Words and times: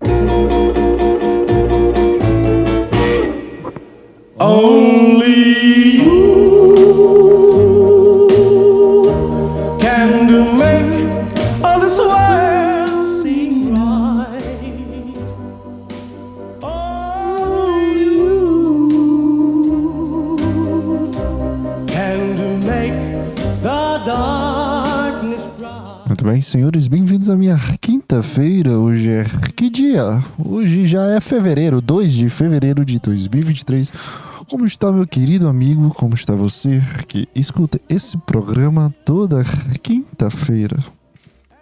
Only 0.00 0.38
you 5.96 6.06
can 9.80 10.56
make 10.56 11.08
all 11.64 11.80
this 11.80 11.98
world 11.98 13.22
seem 13.22 13.74
right. 13.74 14.40
Only 16.62 18.12
you 18.14 18.68
can 21.88 22.60
make 22.64 22.94
the 23.60 23.98
darkness 24.06 25.42
bright. 25.58 26.06
Muito 26.06 26.24
bem, 26.24 26.40
senhores, 26.40 26.86
bem-vindos 26.86 27.28
à 27.28 27.36
minha 27.36 27.58
quinta-feira. 27.80 28.78
Dia? 29.98 30.24
Hoje 30.38 30.86
já 30.86 31.06
é 31.06 31.20
fevereiro, 31.20 31.80
2 31.80 32.12
de 32.12 32.30
fevereiro 32.30 32.84
de 32.84 33.00
2023. 33.00 33.92
Como 34.48 34.64
está, 34.64 34.92
meu 34.92 35.04
querido 35.04 35.48
amigo? 35.48 35.92
Como 35.92 36.14
está 36.14 36.36
você 36.36 36.80
que 37.08 37.28
escuta 37.34 37.80
esse 37.88 38.16
programa 38.16 38.94
toda 39.04 39.42
quinta-feira? 39.82 40.78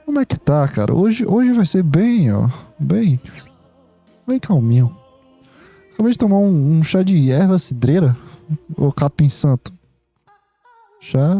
Como 0.05 0.21
é 0.21 0.27
que 0.27 0.39
tá, 0.39 0.69
cara? 0.69 0.95
Hoje, 0.95 1.25
hoje 1.27 1.55
vai 1.55 1.65
ser 1.65 1.83
bem, 1.83 2.31
ó, 2.31 2.51
bem, 2.79 3.19
bem 4.29 4.39
calminho. 4.39 4.95
Acabei 5.95 6.13
de 6.13 6.19
tomar 6.19 6.37
um, 6.37 6.73
um 6.73 6.85
chá 6.85 7.03
de 7.03 7.31
erva 7.31 7.59
cidreira, 7.59 8.15
ou 8.77 8.93
capim 8.93 9.31
santo. 9.31 9.73
Chá, 11.01 11.39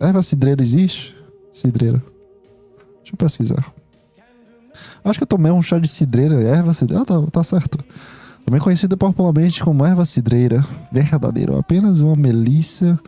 erva 0.00 0.22
cidreira 0.22 0.62
existe? 0.62 1.16
Cidreira. 1.50 2.00
Deixa 3.00 3.12
eu 3.14 3.16
pesquisar. 3.16 3.77
Acho 5.04 5.18
que 5.18 5.22
eu 5.24 5.28
tomei 5.28 5.52
um 5.52 5.62
chá 5.62 5.78
de 5.78 5.88
cidreira, 5.88 6.40
erva 6.40 6.72
cidreira. 6.72 7.02
Ah, 7.02 7.06
tá, 7.06 7.22
tá 7.30 7.44
certo. 7.44 7.78
Também 8.44 8.60
conhecida 8.60 8.96
popularmente 8.96 9.62
como 9.62 9.84
erva 9.84 10.04
cidreira 10.04 10.64
verdadeira, 10.90 11.58
apenas 11.58 12.00
uma 12.00 12.16
melissa 12.16 12.98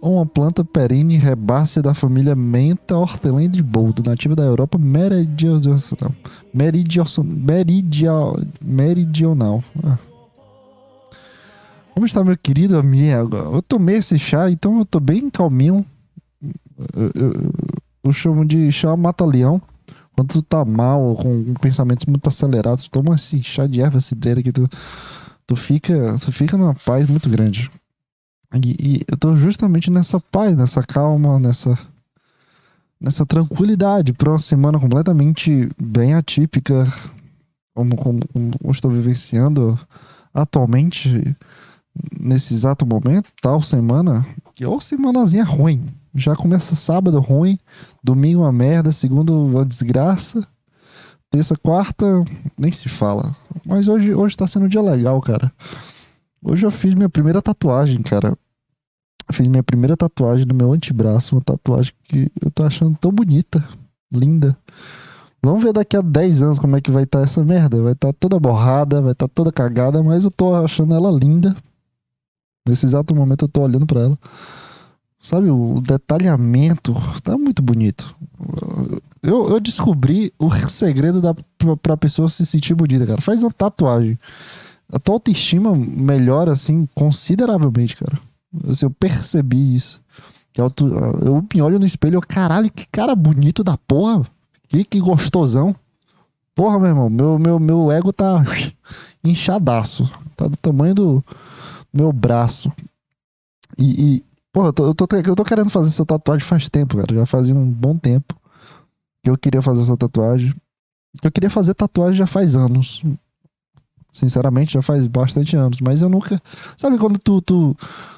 ou 0.00 0.14
uma 0.14 0.26
planta 0.26 0.64
perene 0.64 1.16
herbácea 1.16 1.82
da 1.82 1.92
família 1.92 2.34
Menta 2.34 2.96
hortelã 2.96 3.48
de 3.48 3.62
boldo, 3.62 4.02
nativa 4.08 4.34
da 4.34 4.44
Europa 4.44 4.78
meridional. 4.78 6.14
Meridional. 6.54 8.36
Meridional. 8.62 9.64
Ah. 9.84 9.98
Como 11.94 12.06
está, 12.06 12.22
meu 12.22 12.38
querido 12.38 12.78
amigo? 12.78 13.36
Eu 13.36 13.60
tomei 13.60 13.96
esse 13.96 14.18
chá, 14.18 14.48
então 14.48 14.78
eu 14.78 14.86
tô 14.86 15.00
bem 15.00 15.28
calminho. 15.28 15.84
Eu, 16.94 17.10
eu, 17.14 17.52
eu 18.04 18.12
chamo 18.12 18.44
de 18.44 18.70
chá 18.70 18.96
mata-leão. 18.96 19.60
Quando 20.18 20.32
tu 20.32 20.42
tá 20.42 20.64
mal, 20.64 21.14
com 21.14 21.54
pensamentos 21.54 22.04
muito 22.06 22.28
acelerados, 22.28 22.88
toma 22.88 23.14
esse 23.14 23.40
chá 23.40 23.68
de 23.68 23.80
erva 23.80 24.00
cidreira 24.00 24.42
que 24.42 24.50
tu, 24.50 24.68
tu, 25.46 25.54
fica, 25.54 26.16
tu 26.18 26.32
fica 26.32 26.56
numa 26.56 26.74
paz 26.74 27.08
muito 27.08 27.30
grande. 27.30 27.70
E, 28.52 28.76
e 28.80 29.04
eu 29.06 29.16
tô 29.16 29.36
justamente 29.36 29.92
nessa 29.92 30.18
paz, 30.18 30.56
nessa 30.56 30.82
calma, 30.82 31.38
nessa, 31.38 31.78
nessa 33.00 33.24
tranquilidade 33.24 34.12
pra 34.12 34.30
uma 34.30 34.40
semana 34.40 34.80
completamente 34.80 35.68
bem 35.80 36.14
atípica, 36.14 36.92
como, 37.72 37.96
como, 37.96 38.26
como 38.26 38.50
eu 38.64 38.70
estou 38.72 38.90
vivenciando 38.90 39.78
atualmente, 40.34 41.36
nesse 42.18 42.54
exato 42.54 42.84
momento, 42.84 43.28
tal 43.40 43.62
semana, 43.62 44.26
que 44.52 44.66
ou 44.66 44.80
semanazinha 44.80 45.44
ruim. 45.44 45.86
Já 46.14 46.34
começa 46.34 46.74
sábado 46.74 47.20
ruim, 47.20 47.58
domingo 48.02 48.40
uma 48.40 48.52
merda, 48.52 48.92
segundo 48.92 49.46
uma 49.46 49.64
desgraça, 49.64 50.46
terça, 51.30 51.56
quarta, 51.56 52.06
nem 52.56 52.72
se 52.72 52.88
fala. 52.88 53.36
Mas 53.64 53.88
hoje, 53.88 54.14
hoje 54.14 54.36
tá 54.36 54.46
sendo 54.46 54.66
um 54.66 54.68
dia 54.68 54.80
legal, 54.80 55.20
cara. 55.20 55.52
Hoje 56.42 56.64
eu 56.64 56.70
fiz 56.70 56.94
minha 56.94 57.08
primeira 57.08 57.42
tatuagem, 57.42 58.02
cara. 58.02 58.36
Fiz 59.32 59.46
minha 59.46 59.62
primeira 59.62 59.96
tatuagem 59.96 60.46
no 60.46 60.54
meu 60.54 60.72
antebraço, 60.72 61.34
uma 61.34 61.42
tatuagem 61.42 61.92
que 62.04 62.30
eu 62.40 62.50
tô 62.50 62.64
achando 62.64 62.96
tão 62.98 63.12
bonita, 63.12 63.62
linda. 64.10 64.56
Vamos 65.42 65.62
ver 65.62 65.72
daqui 65.72 65.96
a 65.96 66.00
10 66.00 66.42
anos 66.42 66.58
como 66.58 66.76
é 66.76 66.80
que 66.80 66.90
vai 66.90 67.04
estar 67.04 67.18
tá 67.18 67.24
essa 67.24 67.44
merda. 67.44 67.80
Vai 67.82 67.92
estar 67.92 68.12
tá 68.12 68.16
toda 68.18 68.40
borrada, 68.40 69.00
vai 69.00 69.12
estar 69.12 69.28
tá 69.28 69.32
toda 69.34 69.52
cagada, 69.52 70.02
mas 70.02 70.24
eu 70.24 70.30
tô 70.30 70.54
achando 70.54 70.94
ela 70.94 71.10
linda. 71.10 71.54
Nesse 72.66 72.86
exato 72.86 73.14
momento 73.14 73.44
eu 73.44 73.48
tô 73.48 73.62
olhando 73.62 73.86
para 73.86 74.00
ela. 74.00 74.18
Sabe, 75.28 75.50
o 75.50 75.74
detalhamento 75.82 76.94
tá 77.22 77.36
muito 77.36 77.60
bonito. 77.60 78.16
Eu, 79.22 79.50
eu 79.50 79.60
descobri 79.60 80.32
o 80.38 80.50
segredo 80.66 81.20
da, 81.20 81.34
pra, 81.34 81.76
pra 81.76 81.96
pessoa 81.98 82.30
se 82.30 82.46
sentir 82.46 82.74
bonita, 82.74 83.06
cara. 83.06 83.20
Faz 83.20 83.42
uma 83.42 83.52
tatuagem. 83.52 84.18
A 84.90 84.98
tua 84.98 85.16
autoestima 85.16 85.76
melhora, 85.76 86.52
assim, 86.52 86.88
consideravelmente, 86.94 87.94
cara. 87.94 88.18
Assim, 88.70 88.86
eu 88.86 88.90
percebi 88.90 89.76
isso. 89.76 90.00
Eu, 90.56 90.72
eu 91.22 91.46
me 91.54 91.60
olho 91.60 91.78
no 91.78 91.84
espelho 91.84 92.20
e 92.20 92.26
caralho, 92.26 92.70
que 92.70 92.86
cara 92.90 93.14
bonito 93.14 93.62
da 93.62 93.76
porra. 93.76 94.22
Que, 94.66 94.82
que 94.82 94.98
gostosão. 94.98 95.76
Porra, 96.54 96.78
meu 96.78 96.88
irmão, 96.88 97.10
meu, 97.10 97.38
meu, 97.38 97.60
meu 97.60 97.92
ego 97.92 98.14
tá 98.14 98.42
inchadaço. 99.22 100.10
Tá 100.34 100.48
do 100.48 100.56
tamanho 100.56 100.94
do 100.94 101.24
meu 101.92 102.14
braço. 102.14 102.72
E, 103.76 104.16
e 104.16 104.27
pô, 104.52 104.66
eu 104.66 104.72
tô, 104.72 104.86
eu, 104.86 104.94
tô, 104.94 105.06
eu 105.16 105.34
tô 105.34 105.44
querendo 105.44 105.70
fazer 105.70 105.88
essa 105.88 106.04
tatuagem 106.04 106.46
faz 106.46 106.68
tempo, 106.68 106.96
cara. 106.96 107.14
Já 107.14 107.26
fazia 107.26 107.54
um 107.54 107.70
bom 107.70 107.96
tempo 107.96 108.38
que 109.22 109.30
eu 109.30 109.36
queria 109.36 109.62
fazer 109.62 109.82
essa 109.82 109.96
tatuagem. 109.96 110.54
Eu 111.22 111.32
queria 111.32 111.50
fazer 111.50 111.74
tatuagem 111.74 112.14
já 112.14 112.26
faz 112.26 112.54
anos. 112.54 113.02
Sinceramente, 114.12 114.72
já 114.72 114.82
faz 114.82 115.06
bastante 115.06 115.56
anos. 115.56 115.80
Mas 115.80 116.02
eu 116.02 116.08
nunca. 116.08 116.40
Sabe 116.76 116.98
quando 116.98 117.18
tu. 117.18 117.40
tu, 117.40 117.76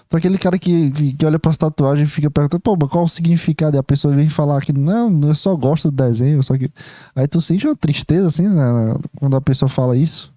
tu 0.08 0.16
aquele 0.16 0.38
cara 0.38 0.58
que, 0.58 0.90
que, 0.90 1.12
que 1.14 1.26
olha 1.26 1.38
pras 1.38 1.56
tatuagens 1.56 2.08
e 2.08 2.12
fica 2.12 2.30
perguntando, 2.30 2.60
pô, 2.60 2.76
mas 2.80 2.90
qual 2.90 3.04
o 3.04 3.08
significado? 3.08 3.76
E 3.76 3.78
a 3.78 3.82
pessoa 3.82 4.14
vem 4.14 4.28
falar 4.28 4.60
que 4.60 4.72
não, 4.72 5.20
eu 5.22 5.34
só 5.34 5.54
gosto 5.56 5.90
do 5.90 5.96
desenho, 5.96 6.42
só 6.42 6.56
que. 6.56 6.70
Aí 7.14 7.26
tu 7.26 7.40
sente 7.40 7.66
uma 7.66 7.76
tristeza, 7.76 8.28
assim, 8.28 8.48
né, 8.48 8.94
quando 9.16 9.36
a 9.36 9.40
pessoa 9.40 9.68
fala 9.68 9.96
isso. 9.96 10.32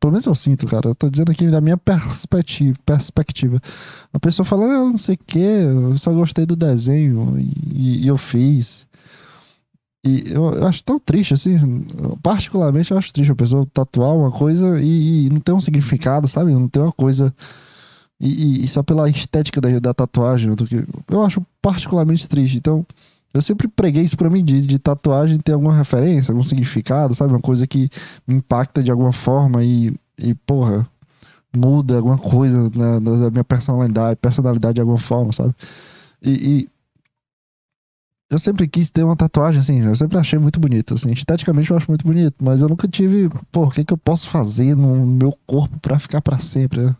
Pelo 0.00 0.12
menos 0.12 0.26
eu 0.26 0.34
sinto, 0.34 0.66
cara. 0.66 0.88
Eu 0.88 0.94
tô 0.94 1.08
dizendo 1.08 1.30
aqui 1.30 1.48
da 1.48 1.60
minha 1.60 1.76
perspectiva. 1.76 2.76
perspectiva. 2.84 3.60
A 4.12 4.18
pessoa 4.18 4.46
fala, 4.46 4.64
ah, 4.64 4.84
não 4.84 4.98
sei 4.98 5.16
o 5.16 5.18
que, 5.18 5.38
eu 5.38 5.98
só 5.98 6.12
gostei 6.12 6.46
do 6.46 6.56
desenho 6.56 7.36
e, 7.38 8.04
e 8.04 8.06
eu 8.06 8.16
fiz. 8.16 8.86
E 10.04 10.30
eu, 10.30 10.52
eu, 10.54 10.66
acho 10.66 10.84
tão 10.84 10.98
triste, 10.98 11.34
assim. 11.34 11.56
Particularmente, 12.22 12.92
eu 12.92 12.98
acho 12.98 13.12
triste 13.12 13.32
a 13.32 13.36
pessoa 13.36 13.66
tatuar 13.72 14.14
uma 14.14 14.30
coisa 14.30 14.80
e, 14.80 15.26
e 15.26 15.30
não 15.30 15.40
ter 15.40 15.52
um 15.52 15.60
significado, 15.60 16.28
sabe? 16.28 16.52
Não 16.52 16.68
ter 16.68 16.80
uma 16.80 16.92
coisa. 16.92 17.34
E, 18.20 18.64
e 18.64 18.68
só 18.68 18.82
pela 18.82 19.08
estética 19.08 19.60
da, 19.60 19.78
da 19.78 19.94
tatuagem. 19.94 20.50
Eu 21.10 21.22
acho 21.24 21.44
particularmente 21.60 22.28
triste. 22.28 22.56
Então, 22.56 22.86
eu 23.38 23.42
sempre 23.42 23.68
preguei 23.68 24.02
isso 24.02 24.16
pra 24.16 24.28
mim, 24.28 24.44
de, 24.44 24.60
de 24.60 24.78
tatuagem 24.80 25.38
ter 25.38 25.52
alguma 25.52 25.76
referência, 25.76 26.32
algum 26.32 26.42
significado, 26.42 27.14
sabe? 27.14 27.32
Uma 27.32 27.40
coisa 27.40 27.68
que 27.68 27.88
me 28.26 28.34
impacta 28.34 28.82
de 28.82 28.90
alguma 28.90 29.12
forma 29.12 29.62
e, 29.62 29.94
e 30.18 30.34
porra, 30.34 30.84
muda 31.56 31.96
alguma 31.96 32.18
coisa 32.18 32.68
na, 32.74 32.98
na, 32.98 33.30
minha 33.30 33.44
personalidade, 33.44 34.18
personalidade 34.20 34.74
de 34.74 34.80
alguma 34.80 34.98
forma, 34.98 35.32
sabe? 35.32 35.54
E, 36.20 36.30
e, 36.30 36.68
eu 38.28 38.40
sempre 38.40 38.66
quis 38.66 38.90
ter 38.90 39.04
uma 39.04 39.14
tatuagem, 39.16 39.60
assim, 39.60 39.80
eu 39.80 39.94
sempre 39.94 40.18
achei 40.18 40.38
muito 40.38 40.58
bonito, 40.58 40.94
assim, 40.94 41.12
esteticamente 41.12 41.70
eu 41.70 41.76
acho 41.76 41.88
muito 41.88 42.04
bonito, 42.04 42.34
mas 42.42 42.60
eu 42.60 42.68
nunca 42.68 42.88
tive, 42.88 43.30
pô, 43.52 43.66
o 43.66 43.70
que, 43.70 43.84
que 43.84 43.92
eu 43.92 43.96
posso 43.96 44.28
fazer 44.28 44.74
no 44.74 45.06
meu 45.06 45.32
corpo 45.46 45.78
para 45.78 45.98
ficar 46.00 46.20
para 46.20 46.40
sempre? 46.40 46.82
Né? 46.82 46.96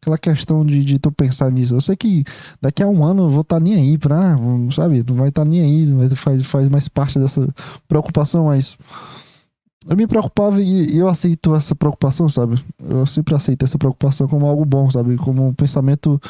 Aquela 0.00 0.18
questão 0.18 0.64
de, 0.64 0.82
de 0.84 0.98
tu 0.98 1.10
pensar 1.10 1.50
nisso. 1.50 1.74
Eu 1.74 1.80
sei 1.80 1.96
que 1.96 2.24
daqui 2.60 2.82
a 2.82 2.88
um 2.88 3.04
ano 3.04 3.24
eu 3.24 3.30
vou 3.30 3.40
estar 3.42 3.56
tá 3.56 3.60
nem 3.60 3.74
aí 3.74 3.98
pra, 3.98 4.36
sabe? 4.72 5.04
Não 5.08 5.16
vai 5.16 5.28
estar 5.28 5.42
tá 5.42 5.48
nem 5.48 5.60
aí, 5.60 5.86
vai, 5.86 6.10
faz, 6.10 6.46
faz 6.46 6.68
mais 6.68 6.88
parte 6.88 7.18
dessa 7.18 7.48
preocupação, 7.88 8.46
mas 8.46 8.76
eu 9.88 9.96
me 9.96 10.06
preocupava 10.06 10.60
e, 10.60 10.94
e, 10.94 10.98
eu 10.98 11.08
aceito 11.08 11.54
essa 11.54 11.74
preocupação, 11.74 12.28
sabe? 12.28 12.60
Eu 12.80 13.06
sempre 13.06 13.34
aceito 13.34 13.64
essa 13.64 13.78
preocupação 13.78 14.26
como 14.26 14.44
algo 14.44 14.64
bom, 14.64 14.90
sabe? 14.90 15.16
Como 15.16 15.46
um 15.46 15.54
pensamento 15.54 16.20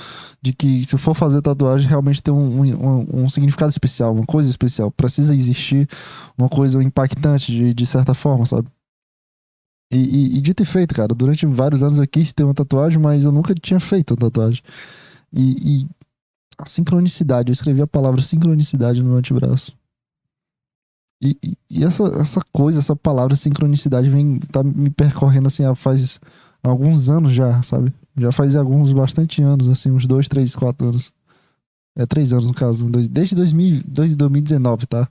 de 0.42 0.52
que 0.52 0.84
se 0.84 0.94
eu 0.94 0.98
for 0.98 1.14
fazer 1.14 1.40
tatuagem, 1.40 1.88
realmente 1.88 2.22
tem 2.22 2.34
um, 2.34 2.60
um, 2.62 3.24
um 3.24 3.28
significado 3.30 3.70
especial, 3.70 4.12
uma 4.12 4.26
coisa 4.26 4.50
especial. 4.50 4.90
Precisa 4.90 5.34
existir 5.34 5.88
uma 6.36 6.50
coisa 6.50 6.82
impactante 6.82 7.50
de, 7.50 7.72
de 7.72 7.86
certa 7.86 8.12
forma, 8.12 8.44
sabe? 8.44 8.69
E, 9.90 9.98
e, 9.98 10.38
e, 10.38 10.40
dito 10.40 10.62
e 10.62 10.66
feito, 10.66 10.94
cara, 10.94 11.14
durante 11.14 11.46
vários 11.46 11.82
anos 11.82 11.98
eu 11.98 12.06
quis 12.06 12.32
ter 12.32 12.42
uma 12.42 12.54
tatuagem, 12.54 12.98
mas 12.98 13.24
eu 13.24 13.32
nunca 13.32 13.54
tinha 13.54 13.78
feito 13.78 14.12
uma 14.12 14.16
tatuagem. 14.16 14.62
E, 15.32 15.82
e 15.82 15.86
a 16.58 16.66
sincronicidade, 16.66 17.50
eu 17.50 17.52
escrevi 17.52 17.82
a 17.82 17.86
palavra 17.86 18.22
sincronicidade 18.22 19.02
no 19.02 19.10
meu 19.10 19.18
antebraço. 19.18 19.72
E, 21.22 21.36
e, 21.70 21.84
essa, 21.84 22.04
essa 22.20 22.40
coisa, 22.52 22.80
essa 22.80 22.96
palavra 22.96 23.36
sincronicidade 23.36 24.10
vem 24.10 24.38
tá 24.38 24.62
me 24.62 24.90
percorrendo 24.90 25.46
assim 25.46 25.62
faz 25.74 26.20
alguns 26.62 27.08
anos 27.08 27.32
já, 27.32 27.62
sabe? 27.62 27.92
Já 28.16 28.32
faz 28.32 28.56
alguns 28.56 28.92
bastante 28.92 29.42
anos, 29.42 29.68
assim, 29.68 29.90
uns 29.90 30.06
dois, 30.06 30.28
três, 30.28 30.56
quatro 30.56 30.88
anos. 30.88 31.12
É, 31.96 32.04
três 32.04 32.32
anos 32.32 32.46
no 32.46 32.52
caso. 32.52 32.88
Desde 32.90 33.34
2000, 33.34 33.82
2019, 33.86 34.86
tá? 34.86 35.08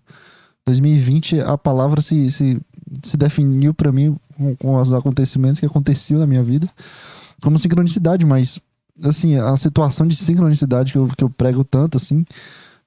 2020 0.68 1.40
a 1.40 1.58
palavra 1.58 2.02
se, 2.02 2.30
se 2.30 2.60
se 3.04 3.18
definiu 3.18 3.74
pra 3.74 3.92
mim 3.92 4.16
com, 4.38 4.56
com 4.56 4.76
os 4.80 4.92
acontecimentos 4.94 5.60
que 5.60 5.66
aconteciam 5.66 6.20
na 6.20 6.28
minha 6.28 6.44
vida 6.44 6.70
como 7.42 7.60
sincronicidade, 7.60 8.26
mas 8.26 8.60
assim, 9.04 9.36
a 9.36 9.56
situação 9.58 10.08
de 10.08 10.16
sincronicidade 10.16 10.92
que 10.92 10.98
eu, 10.98 11.08
que 11.08 11.24
eu 11.24 11.30
prego 11.30 11.64
tanto, 11.64 11.98
assim, 11.98 12.26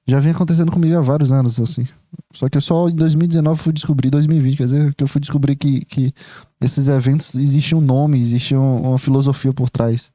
já 0.07 0.19
vem 0.19 0.31
acontecendo 0.31 0.71
comigo 0.71 0.97
há 0.97 1.01
vários 1.01 1.31
anos, 1.31 1.59
assim. 1.59 1.87
Só 2.33 2.49
que 2.49 2.57
eu 2.57 2.61
só 2.61 2.89
em 2.89 2.95
2019 2.95 3.59
fui 3.61 3.71
descobrir, 3.71 4.09
2020, 4.09 4.57
quer 4.57 4.63
dizer, 4.65 4.93
que 4.95 5.03
eu 5.03 5.07
fui 5.07 5.21
descobrir 5.21 5.55
que, 5.55 5.85
que 5.85 6.11
esses 6.59 6.87
eventos 6.87 7.35
existem 7.35 7.77
um 7.77 7.81
nome, 7.81 8.19
existe 8.19 8.55
um- 8.55 8.81
uma 8.89 8.97
filosofia 8.97 9.53
por 9.53 9.69
trás. 9.69 10.11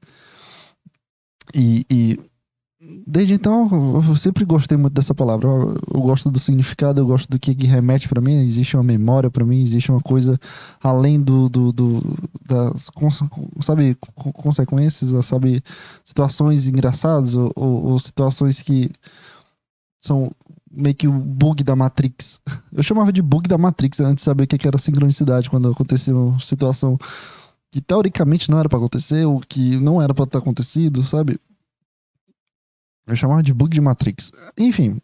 E, 1.55 1.87
e 1.89 2.19
desde 3.07 3.35
então 3.35 3.69
eu 4.07 4.17
sempre 4.17 4.45
gostei 4.45 4.77
muito 4.77 4.93
dessa 4.95 5.15
palavra. 5.15 5.49
Eu, 5.49 5.77
eu 5.95 6.01
gosto 6.01 6.31
do 6.31 6.39
significado, 6.39 7.01
eu 7.01 7.07
gosto 7.07 7.29
do 7.31 7.39
que, 7.39 7.55
que 7.55 7.67
remete 7.67 8.09
pra 8.09 8.21
mim. 8.21 8.45
Existe 8.45 8.77
uma 8.77 8.83
memória 8.83 9.31
pra 9.31 9.45
mim, 9.45 9.63
existe 9.63 9.91
uma 9.91 10.01
coisa 10.01 10.39
além 10.83 11.21
do, 11.21 11.49
do, 11.49 11.73
do- 11.73 12.03
das 12.47 12.91
sabe 13.61 13.97
co- 14.17 14.33
consequências, 14.33 15.27
sabe 15.27 15.63
situações 16.05 16.67
engraçadas 16.69 17.35
ou, 17.35 17.53
ou- 17.57 17.85
ou 17.87 17.99
situações 18.01 18.61
que 18.61 18.91
são 20.01 20.31
meio 20.71 20.95
que 20.95 21.07
o 21.09 21.13
bug 21.13 21.63
da 21.63 21.77
Matrix. 21.77 22.41
Eu 22.73 22.83
chamava 22.83 23.13
de 23.13 23.23
bug 23.23 23.49
da 23.49 23.57
Matrix 23.57 24.01
antes 24.01 24.17
de 24.17 24.23
saber 24.23 24.45
o 24.45 24.47
que 24.47 24.67
era 24.67 24.77
sincronicidade 24.79 25.49
quando 25.49 25.69
acontecia 25.71 26.15
uma 26.15 26.39
situação 26.41 26.99
que 27.71 27.81
teoricamente 27.81 28.51
não 28.51 28.59
era 28.59 28.69
pra 28.69 28.79
acontecer 28.79 29.25
ou 29.25 29.41
que 29.41 29.79
não 29.79 30.01
era 30.03 30.13
pra 30.15 30.27
ter 30.27 30.39
acontecido, 30.39 31.03
sabe? 31.05 31.39
Eu 33.07 33.17
chamava 33.17 33.43
de 33.43 33.53
bug 33.53 33.75
de 33.75 33.81
Matrix. 33.81 34.31
Enfim, 34.59 35.01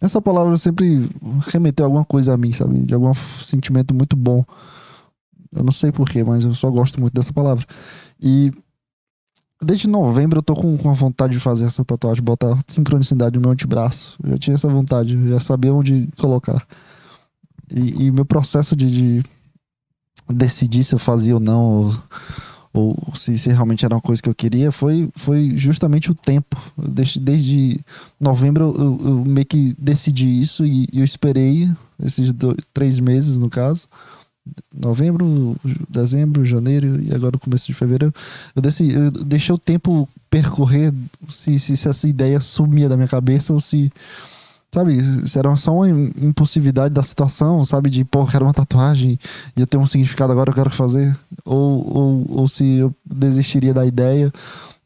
essa 0.00 0.20
palavra 0.20 0.56
sempre 0.56 1.08
remeteu 1.52 1.86
alguma 1.86 2.04
coisa 2.04 2.34
a 2.34 2.36
mim, 2.36 2.52
sabe? 2.52 2.80
De 2.80 2.94
algum 2.94 3.12
sentimento 3.14 3.94
muito 3.94 4.16
bom. 4.16 4.44
Eu 5.52 5.62
não 5.62 5.72
sei 5.72 5.92
porquê, 5.92 6.24
mas 6.24 6.44
eu 6.44 6.54
só 6.54 6.70
gosto 6.70 7.00
muito 7.00 7.12
dessa 7.12 7.32
palavra. 7.32 7.66
E 8.20 8.52
desde 9.62 9.88
novembro 9.88 10.38
eu 10.38 10.42
tô 10.42 10.54
com, 10.54 10.76
com 10.78 10.90
a 10.90 10.94
vontade 10.94 11.34
de 11.34 11.40
fazer 11.40 11.66
essa 11.66 11.84
tatuagem, 11.84 12.22
botar 12.22 12.58
sincronicidade 12.66 13.36
no 13.36 13.42
meu 13.42 13.50
antebraço. 13.50 14.18
Eu 14.22 14.30
já 14.32 14.38
tinha 14.38 14.54
essa 14.54 14.68
vontade, 14.68 15.28
já 15.28 15.40
sabia 15.40 15.72
onde 15.72 16.08
colocar. 16.16 16.66
E, 17.70 18.06
e 18.06 18.10
meu 18.10 18.24
processo 18.24 18.74
de, 18.74 18.90
de 18.90 19.24
decidir 20.28 20.82
se 20.82 20.94
eu 20.94 20.98
fazia 20.98 21.34
ou 21.34 21.40
não, 21.40 21.62
ou, 21.62 21.96
ou 22.72 22.96
se, 23.14 23.36
se 23.36 23.48
realmente 23.50 23.84
era 23.84 23.94
uma 23.94 24.00
coisa 24.00 24.22
que 24.22 24.28
eu 24.28 24.34
queria, 24.34 24.70
foi, 24.70 25.08
foi 25.16 25.56
justamente 25.56 26.10
o 26.10 26.14
tempo. 26.14 26.56
Desde, 26.78 27.18
desde 27.18 27.80
novembro 28.20 28.74
eu, 28.78 29.00
eu- 29.08 29.24
meio 29.24 29.46
que 29.46 29.74
decidi 29.78 30.40
isso 30.40 30.64
e, 30.64 30.86
e 30.92 31.00
eu 31.00 31.04
esperei 31.04 31.68
esses 32.02 32.32
dois, 32.32 32.56
três 32.72 33.00
meses, 33.00 33.36
no 33.36 33.48
caso. 33.50 33.88
Novembro, 34.74 35.56
dezembro, 35.88 36.44
janeiro 36.44 37.00
e 37.02 37.14
agora 37.14 37.38
começo 37.38 37.66
de 37.66 37.74
fevereiro. 37.74 38.14
Eu, 38.54 38.62
decidi, 38.62 38.94
eu 38.94 39.10
deixei 39.10 39.54
o 39.54 39.58
tempo 39.58 40.08
percorrer 40.30 40.92
se, 41.28 41.58
se, 41.58 41.76
se 41.76 41.88
essa 41.88 42.08
ideia 42.08 42.40
sumia 42.40 42.88
da 42.88 42.96
minha 42.96 43.08
cabeça 43.08 43.52
ou 43.52 43.60
se. 43.60 43.92
Sabe, 44.72 45.02
se 45.26 45.36
era 45.36 45.56
só 45.56 45.74
uma 45.74 45.90
impulsividade 45.90 46.94
da 46.94 47.02
situação, 47.02 47.64
sabe? 47.64 47.90
De, 47.90 48.04
pô, 48.04 48.20
eu 48.20 48.26
quero 48.26 48.44
uma 48.44 48.54
tatuagem 48.54 49.18
e 49.56 49.60
eu 49.60 49.66
tenho 49.66 49.82
um 49.82 49.86
significado 49.86 50.32
agora, 50.32 50.50
eu 50.50 50.54
quero 50.54 50.70
fazer. 50.70 51.16
Ou, 51.44 51.96
ou, 51.96 52.26
ou 52.28 52.48
se 52.48 52.64
eu 52.76 52.94
desistiria 53.04 53.74
da 53.74 53.84
ideia, 53.84 54.32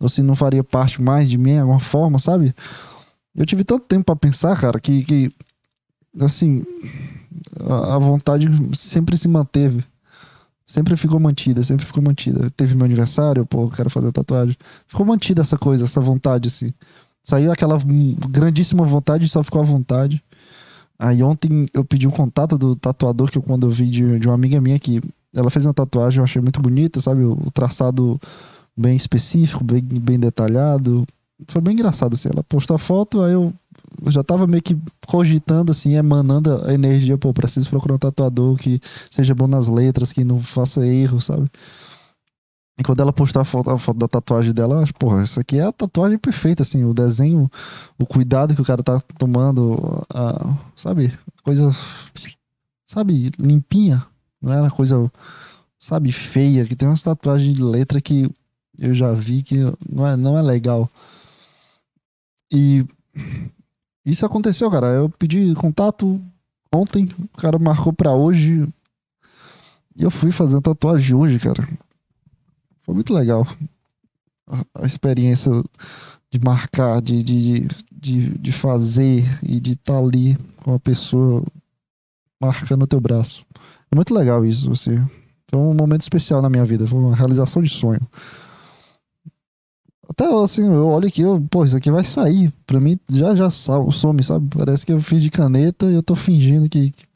ou 0.00 0.08
se 0.08 0.22
não 0.22 0.34
faria 0.34 0.64
parte 0.64 1.02
mais 1.02 1.28
de 1.28 1.36
mim 1.36 1.52
de 1.52 1.58
alguma 1.58 1.80
forma, 1.80 2.18
sabe? 2.18 2.54
Eu 3.36 3.44
tive 3.44 3.62
tanto 3.62 3.86
tempo 3.86 4.04
pra 4.04 4.16
pensar, 4.16 4.58
cara, 4.58 4.80
que, 4.80 5.04
que 5.04 5.32
assim, 6.18 6.64
a, 7.60 7.96
a 7.96 7.98
vontade 7.98 8.48
sempre 8.74 9.18
se 9.18 9.28
manteve. 9.28 9.84
Sempre 10.66 10.96
ficou 10.96 11.20
mantida, 11.20 11.62
sempre 11.62 11.84
ficou 11.84 12.02
mantida. 12.02 12.50
Teve 12.56 12.74
meu 12.74 12.86
aniversário, 12.86 13.44
pô, 13.44 13.68
quero 13.68 13.90
fazer 13.90 14.10
tatuagem. 14.12 14.56
Ficou 14.88 15.04
mantida 15.04 15.42
essa 15.42 15.58
coisa, 15.58 15.84
essa 15.84 16.00
vontade, 16.00 16.48
assim. 16.48 16.72
Saiu 17.24 17.50
aquela 17.50 17.78
grandíssima 18.28 18.84
vontade 18.84 19.28
só 19.28 19.42
ficou 19.42 19.62
à 19.62 19.64
vontade. 19.64 20.22
Aí 20.98 21.22
ontem 21.22 21.66
eu 21.72 21.84
pedi 21.84 22.06
um 22.06 22.10
contato 22.10 22.56
do 22.58 22.76
tatuador 22.76 23.30
que 23.30 23.38
eu, 23.38 23.42
quando 23.42 23.66
eu 23.66 23.70
vi 23.70 23.88
de, 23.88 24.18
de 24.18 24.28
uma 24.28 24.34
amiga 24.34 24.60
minha 24.60 24.78
que 24.78 25.00
ela 25.34 25.50
fez 25.50 25.66
uma 25.66 25.74
tatuagem, 25.74 26.18
eu 26.18 26.24
achei 26.24 26.40
muito 26.40 26.60
bonita, 26.60 27.00
sabe? 27.00 27.22
O, 27.22 27.32
o 27.32 27.50
traçado 27.50 28.20
bem 28.76 28.94
específico, 28.94 29.64
bem, 29.64 29.82
bem 29.82 30.18
detalhado. 30.18 31.04
Foi 31.48 31.60
bem 31.60 31.74
engraçado, 31.74 32.12
assim. 32.12 32.28
Ela 32.28 32.44
postou 32.44 32.76
a 32.76 32.78
foto, 32.78 33.22
aí 33.22 33.32
eu 33.32 33.52
já 34.06 34.22
tava 34.22 34.46
meio 34.46 34.62
que 34.62 34.76
cogitando, 35.06 35.72
assim, 35.72 35.94
emanando 35.94 36.62
a 36.64 36.72
energia, 36.72 37.18
pô, 37.18 37.32
preciso 37.32 37.68
procurar 37.70 37.94
um 37.94 37.98
tatuador 37.98 38.56
que 38.56 38.80
seja 39.10 39.34
bom 39.34 39.46
nas 39.46 39.68
letras, 39.68 40.12
que 40.12 40.24
não 40.24 40.40
faça 40.40 40.86
erro, 40.86 41.20
sabe? 41.20 41.50
E 42.76 42.82
quando 42.82 43.00
ela 43.00 43.12
postou 43.12 43.40
a 43.40 43.44
foto, 43.44 43.70
a 43.70 43.78
foto 43.78 43.98
da 43.98 44.08
tatuagem 44.08 44.52
dela, 44.52 44.82
acho, 44.82 44.92
porra, 44.94 45.22
isso 45.22 45.38
aqui 45.38 45.58
é 45.58 45.64
a 45.64 45.72
tatuagem 45.72 46.18
perfeita, 46.18 46.62
assim, 46.62 46.84
o 46.84 46.92
desenho, 46.92 47.48
o 47.98 48.04
cuidado 48.04 48.54
que 48.54 48.60
o 48.60 48.64
cara 48.64 48.82
tá 48.82 49.00
tomando, 49.16 50.04
a, 50.12 50.56
sabe? 50.74 51.16
Coisa, 51.44 51.70
sabe, 52.84 53.30
limpinha, 53.38 54.04
não 54.42 54.52
era 54.52 54.70
coisa, 54.70 55.10
sabe, 55.78 56.10
feia, 56.10 56.66
que 56.66 56.74
tem 56.74 56.88
umas 56.88 57.02
tatuagens 57.02 57.54
de 57.54 57.62
letra 57.62 58.00
que 58.00 58.28
eu 58.78 58.94
já 58.94 59.12
vi 59.12 59.42
que 59.42 59.56
não 59.88 60.06
é, 60.06 60.16
não 60.16 60.36
é 60.36 60.42
legal. 60.42 60.90
E 62.52 62.84
isso 64.04 64.26
aconteceu, 64.26 64.70
cara. 64.70 64.88
Eu 64.88 65.08
pedi 65.08 65.54
contato 65.54 66.20
ontem, 66.72 67.08
o 67.32 67.36
cara 67.38 67.58
marcou 67.58 67.92
pra 67.92 68.12
hoje. 68.12 68.68
E 69.96 70.02
eu 70.02 70.10
fui 70.10 70.30
fazer 70.30 70.58
a 70.58 70.60
tatuagem 70.60 71.14
hoje, 71.14 71.38
cara. 71.38 71.68
Foi 72.84 72.94
muito 72.94 73.12
legal. 73.14 73.46
A, 74.46 74.64
a 74.82 74.86
experiência 74.86 75.50
de 76.30 76.38
marcar, 76.38 77.00
de, 77.00 77.22
de, 77.22 77.68
de, 77.92 78.38
de 78.38 78.52
fazer 78.52 79.24
e 79.42 79.58
de 79.60 79.72
estar 79.72 79.98
ali 79.98 80.36
com 80.62 80.74
a 80.74 80.80
pessoa 80.80 81.42
marcando 82.40 82.82
o 82.82 82.86
teu 82.86 83.00
braço. 83.00 83.44
É 83.90 83.96
muito 83.96 84.12
legal 84.14 84.44
isso, 84.44 84.68
você. 84.68 85.02
Foi 85.50 85.60
um 85.60 85.72
momento 85.74 86.02
especial 86.02 86.42
na 86.42 86.50
minha 86.50 86.64
vida. 86.64 86.86
Foi 86.86 86.98
uma 86.98 87.14
realização 87.14 87.62
de 87.62 87.68
sonho. 87.68 88.00
Até 90.08 90.26
assim, 90.42 90.66
eu 90.66 90.86
olho 90.86 91.08
aqui, 91.08 91.22
eu, 91.22 91.40
pô, 91.50 91.64
isso 91.64 91.76
aqui 91.76 91.90
vai 91.90 92.04
sair. 92.04 92.52
Pra 92.66 92.78
mim, 92.78 92.98
já 93.10 93.34
já 93.34 93.48
some, 93.48 94.22
sabe? 94.22 94.46
Parece 94.56 94.84
que 94.84 94.92
eu 94.92 95.00
fiz 95.00 95.22
de 95.22 95.30
caneta 95.30 95.86
e 95.86 95.94
eu 95.94 96.02
tô 96.02 96.14
fingindo 96.14 96.68
que. 96.68 96.90
que- 96.90 97.13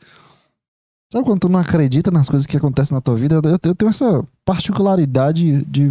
Sabe 1.12 1.24
quando 1.24 1.40
tu 1.40 1.48
não 1.48 1.58
acredita 1.58 2.10
nas 2.10 2.28
coisas 2.28 2.46
que 2.46 2.56
acontecem 2.56 2.94
na 2.94 3.00
tua 3.00 3.16
vida? 3.16 3.36
Eu, 3.36 3.58
eu 3.62 3.74
tenho 3.74 3.88
essa 3.88 4.22
particularidade 4.44 5.64
de, 5.64 5.90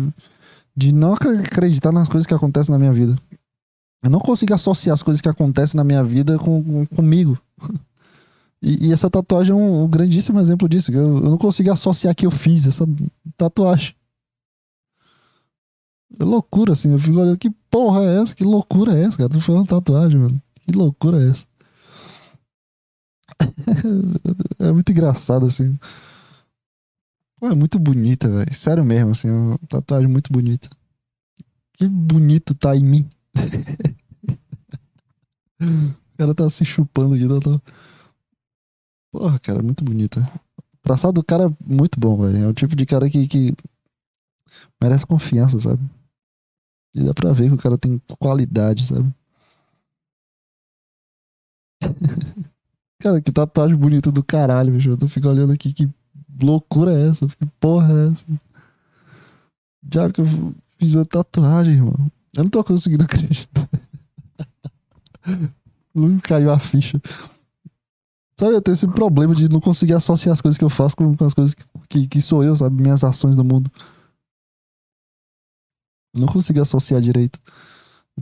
de 0.75 0.91
não 0.93 1.13
ac- 1.13 1.27
acreditar 1.27 1.91
nas 1.91 2.07
coisas 2.07 2.27
que 2.27 2.33
acontecem 2.33 2.71
na 2.71 2.77
minha 2.77 2.93
vida. 2.93 3.15
Eu 4.03 4.11
não 4.11 4.19
consigo 4.19 4.53
associar 4.53 4.93
as 4.93 5.01
coisas 5.01 5.19
que 5.19 5.27
acontecem 5.27 5.75
na 5.75 5.83
minha 5.83 6.03
vida 6.03 6.37
com, 6.37 6.63
com- 6.63 6.85
comigo. 6.95 7.37
E, 8.61 8.87
e 8.87 8.93
essa 8.93 9.09
tatuagem 9.09 9.51
é 9.53 9.55
um, 9.55 9.83
um 9.85 9.87
grandíssimo 9.87 10.39
exemplo 10.39 10.69
disso. 10.69 10.91
Eu, 10.91 11.15
eu 11.17 11.29
não 11.31 11.37
consigo 11.37 11.71
associar 11.71 12.13
que 12.15 12.25
eu 12.25 12.31
fiz 12.31 12.67
essa 12.67 12.87
tatuagem. 13.35 13.95
É 16.19 16.23
loucura, 16.23 16.73
assim. 16.73 16.91
Eu 16.91 16.99
fico 16.99 17.19
olhando, 17.19 17.37
que 17.37 17.49
porra 17.71 18.01
é 18.03 18.21
essa? 18.21 18.35
Que 18.35 18.43
loucura 18.43 18.95
é 18.97 19.03
essa, 19.03 19.17
cara? 19.17 19.29
Tu 19.29 19.41
fazendo 19.41 19.65
tatuagem, 19.67 20.19
mano. 20.19 20.41
Que 20.61 20.71
loucura 20.71 21.21
é 21.23 21.29
essa? 21.29 21.45
é 24.59 24.71
muito 24.71 24.91
engraçado, 24.91 25.45
assim. 25.45 25.77
Pô, 27.39 27.47
é 27.47 27.55
muito 27.55 27.77
bonita, 27.77 28.29
velho. 28.29 28.53
Sério 28.53 28.83
mesmo, 28.83 29.11
assim. 29.11 29.29
Uma 29.29 29.57
tatuagem 29.69 30.07
muito 30.07 30.31
bonita. 30.31 30.69
Que 31.73 31.87
bonito 31.87 32.55
tá 32.55 32.75
em 32.75 32.83
mim. 32.83 33.09
o 35.61 36.17
cara 36.17 36.33
tá 36.33 36.49
se 36.49 36.65
chupando 36.65 37.15
aqui. 37.15 37.27
Tá, 37.27 37.39
tá... 37.39 37.61
Porra, 39.11 39.39
cara, 39.39 39.61
muito 39.61 39.83
bonita. 39.83 40.21
O 40.57 40.63
traçado 40.83 41.13
do 41.13 41.23
cara 41.23 41.45
é 41.45 41.55
muito 41.65 41.99
bom, 41.99 42.17
velho. 42.17 42.37
É 42.37 42.47
o 42.47 42.53
tipo 42.53 42.75
de 42.75 42.85
cara 42.85 43.09
que, 43.09 43.27
que 43.27 43.53
merece 44.81 45.05
confiança, 45.05 45.59
sabe? 45.59 45.83
E 46.95 47.03
dá 47.03 47.13
pra 47.13 47.33
ver 47.33 47.49
que 47.49 47.55
o 47.55 47.57
cara 47.57 47.77
tem 47.77 47.99
qualidade, 48.19 48.87
sabe? 48.87 49.13
cara, 52.99 53.21
que 53.21 53.31
tatuagem 53.31 53.75
bonita 53.75 54.11
do 54.11 54.23
caralho, 54.23 54.73
bicho. 54.73 54.97
Eu 54.99 55.07
ficando 55.07 55.35
olhando 55.35 55.53
aqui, 55.53 55.73
que 55.73 55.89
loucura 56.41 56.91
é 56.91 57.09
essa? 57.09 57.27
Que 57.27 57.45
porra 57.59 57.91
é 57.91 58.07
essa? 58.07 58.25
Já 59.93 60.09
que 60.11 60.21
eu 60.21 60.25
fiz 60.77 60.95
uma 60.95 61.05
tatuagem, 61.05 61.75
irmão. 61.75 61.95
Eu 62.35 62.43
não 62.43 62.49
tô 62.49 62.63
conseguindo 62.63 63.03
acreditar. 63.05 63.67
Não 65.93 66.19
caiu 66.19 66.51
a 66.51 66.59
ficha. 66.59 67.01
Sabe, 68.39 68.53
eu 68.53 68.61
tenho 68.61 68.73
esse 68.73 68.87
problema 68.87 69.33
de 69.33 69.49
não 69.49 69.59
conseguir 69.59 69.93
associar 69.93 70.33
as 70.33 70.41
coisas 70.41 70.57
que 70.57 70.63
eu 70.63 70.69
faço 70.69 70.95
com, 70.95 71.15
com 71.15 71.25
as 71.25 71.33
coisas 71.33 71.55
que, 71.55 71.65
que, 71.89 72.07
que 72.07 72.21
sou 72.21 72.43
eu, 72.43 72.55
sabe? 72.55 72.79
Minhas 72.81 73.03
ações 73.03 73.35
no 73.35 73.43
mundo. 73.43 73.71
Eu 76.13 76.21
não 76.21 76.27
consegui 76.27 76.59
associar 76.59 77.01
direito. 77.01 77.39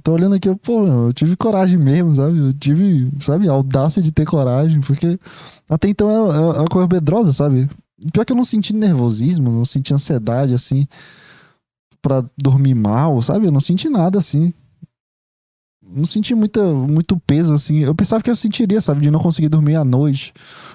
Tô 0.03 0.13
olhando 0.13 0.35
aqui, 0.35 0.49
eu, 0.49 0.57
pô, 0.57 0.85
eu 0.85 1.13
tive 1.13 1.35
coragem 1.35 1.77
mesmo, 1.79 2.13
sabe? 2.13 2.37
Eu 2.37 2.53
tive, 2.53 3.09
sabe, 3.19 3.47
audácia 3.47 4.01
de 4.01 4.11
ter 4.11 4.25
coragem, 4.25 4.81
porque 4.81 5.19
até 5.69 5.87
então 5.87 6.09
é, 6.09 6.57
é 6.57 6.59
uma 6.59 6.67
coisa 6.67 6.87
medrosa, 6.91 7.31
sabe? 7.31 7.69
Pior 8.11 8.25
que 8.25 8.31
eu 8.31 8.35
não 8.35 8.45
senti 8.45 8.73
nervosismo, 8.73 9.49
não 9.49 9.65
senti 9.65 9.93
ansiedade, 9.93 10.53
assim, 10.53 10.85
pra 12.01 12.23
dormir 12.37 12.75
mal, 12.75 13.21
sabe? 13.21 13.47
Eu 13.47 13.51
não 13.51 13.61
senti 13.61 13.89
nada, 13.89 14.19
assim. 14.19 14.53
Não 15.95 16.03
senti 16.03 16.35
muita, 16.35 16.61
muito 16.73 17.17
peso, 17.25 17.53
assim. 17.53 17.77
Eu 17.77 17.95
pensava 17.95 18.21
que 18.21 18.29
eu 18.29 18.35
sentiria, 18.35 18.81
sabe? 18.81 18.99
De 18.99 19.09
não 19.09 19.21
conseguir 19.21 19.47
dormir 19.47 19.75
à 19.75 19.85
noite. 19.85 20.33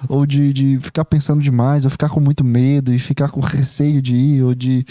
Ou 0.09 0.25
de, 0.25 0.51
de 0.51 0.79
ficar 0.79 1.05
pensando 1.05 1.39
demais, 1.39 1.85
ou 1.85 1.91
ficar 1.91 2.09
com 2.09 2.19
muito 2.19 2.43
medo, 2.43 2.91
e 2.91 2.97
ficar 2.97 3.29
com 3.29 3.39
receio 3.39 4.01
de 4.01 4.15
ir, 4.15 4.41
ou 4.43 4.55
de 4.55 4.83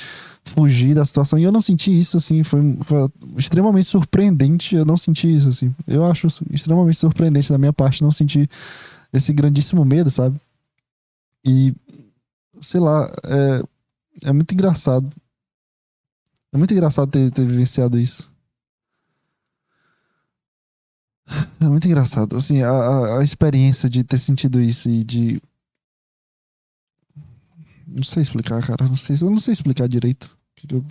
fugir 0.44 0.94
da 0.94 1.04
situação. 1.04 1.37
E 1.37 1.42
eu 1.42 1.50
não 1.50 1.60
senti 1.60 1.99
isso, 1.99 2.16
assim. 2.16 2.44
Foi, 2.44 2.60
foi 2.82 3.10
extremamente 3.37 3.88
surpreendente 3.88 4.76
eu 4.76 4.84
não 4.84 4.96
senti 4.96 5.34
isso, 5.34 5.49
assim. 5.49 5.75
Eu 5.84 6.06
acho 6.06 6.28
extremamente 6.52 6.99
surpreendente 6.99 7.50
da 7.50 7.58
minha 7.58 7.72
parte 7.72 8.00
não 8.00 8.12
sentir 8.12 8.49
esse 9.12 9.32
grandíssimo 9.32 9.84
medo, 9.84 10.12
sabe? 10.12 10.40
E, 11.44 11.75
sei 12.60 12.78
lá, 12.78 13.12
é, 13.25 13.62
é 14.28 14.32
muito 14.32 14.52
engraçado. 14.52 15.10
É 16.52 16.58
muito 16.58 16.72
engraçado 16.72 17.10
ter, 17.10 17.32
ter 17.32 17.44
vivenciado 17.44 17.99
isso. 17.99 18.29
É 21.60 21.68
muito 21.68 21.86
engraçado. 21.86 22.36
Assim, 22.36 22.62
a, 22.62 23.18
a, 23.18 23.24
experiência 23.24 23.88
de 23.88 24.02
ter 24.02 24.18
sentido 24.18 24.60
isso 24.60 24.88
e 24.88 25.04
de. 25.04 25.42
Não 27.86 28.02
sei 28.02 28.22
explicar, 28.22 28.62
cara. 28.66 28.88
Não 28.88 28.96
sei, 28.96 29.16
eu 29.20 29.30
não 29.30 29.38
sei 29.38 29.52
explicar 29.52 29.86
direito. 29.86 30.36
Eu 30.72 30.82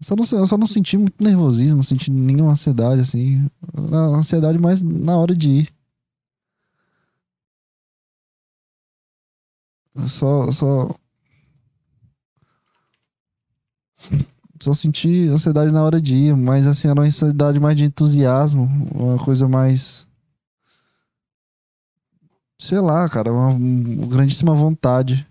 só 0.00 0.16
não, 0.16 0.24
eu 0.40 0.46
só 0.46 0.58
não 0.58 0.66
senti 0.66 0.96
muito 0.96 1.22
nervosismo, 1.22 1.76
não 1.76 1.82
senti 1.82 2.10
nenhuma 2.10 2.52
ansiedade, 2.52 3.00
assim. 3.00 3.48
A 3.92 4.16
ansiedade 4.16 4.58
mais 4.58 4.82
na 4.82 5.16
hora 5.16 5.34
de 5.36 5.50
ir. 5.50 5.72
Só, 10.06 10.50
só. 10.52 10.94
Só 14.62 14.72
senti 14.72 15.26
ansiedade 15.26 15.72
na 15.72 15.82
hora 15.82 16.00
de 16.00 16.16
ir, 16.16 16.36
mas 16.36 16.68
assim, 16.68 16.86
era 16.86 17.00
uma 17.00 17.04
ansiedade 17.04 17.58
mais 17.58 17.76
de 17.76 17.84
entusiasmo, 17.86 18.70
uma 18.94 19.18
coisa 19.18 19.48
mais. 19.48 20.06
Sei 22.60 22.78
lá, 22.78 23.08
cara, 23.08 23.32
uma, 23.32 23.52
grandíssima 24.06 24.54
vontade. 24.54 25.26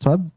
Sabe? 0.00 0.28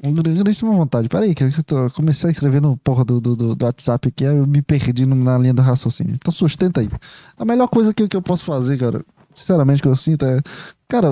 Uma 0.00 0.22
grandíssima 0.22 0.70
vontade. 0.70 1.08
Peraí, 1.08 1.34
que 1.34 1.42
eu 1.42 1.64
tô, 1.64 1.90
comecei 1.90 2.28
a 2.28 2.30
escrever 2.30 2.62
no 2.62 2.76
porra 2.76 3.04
do, 3.04 3.20
do, 3.20 3.56
do 3.56 3.64
WhatsApp 3.64 4.10
aqui, 4.10 4.24
aí 4.24 4.36
eu 4.36 4.46
me 4.46 4.62
perdi 4.62 5.04
na 5.06 5.36
linha 5.38 5.54
do 5.54 5.60
raciocínio. 5.60 6.14
Então 6.14 6.30
sustenta 6.30 6.80
aí. 6.80 6.88
A 7.36 7.44
melhor 7.44 7.66
coisa 7.66 7.92
que, 7.92 8.06
que 8.06 8.16
eu 8.16 8.22
posso 8.22 8.44
fazer, 8.44 8.78
cara, 8.78 9.04
sinceramente, 9.34 9.82
que 9.82 9.88
eu 9.88 9.96
sinto 9.96 10.24
é. 10.24 10.40
Cara, 10.86 11.08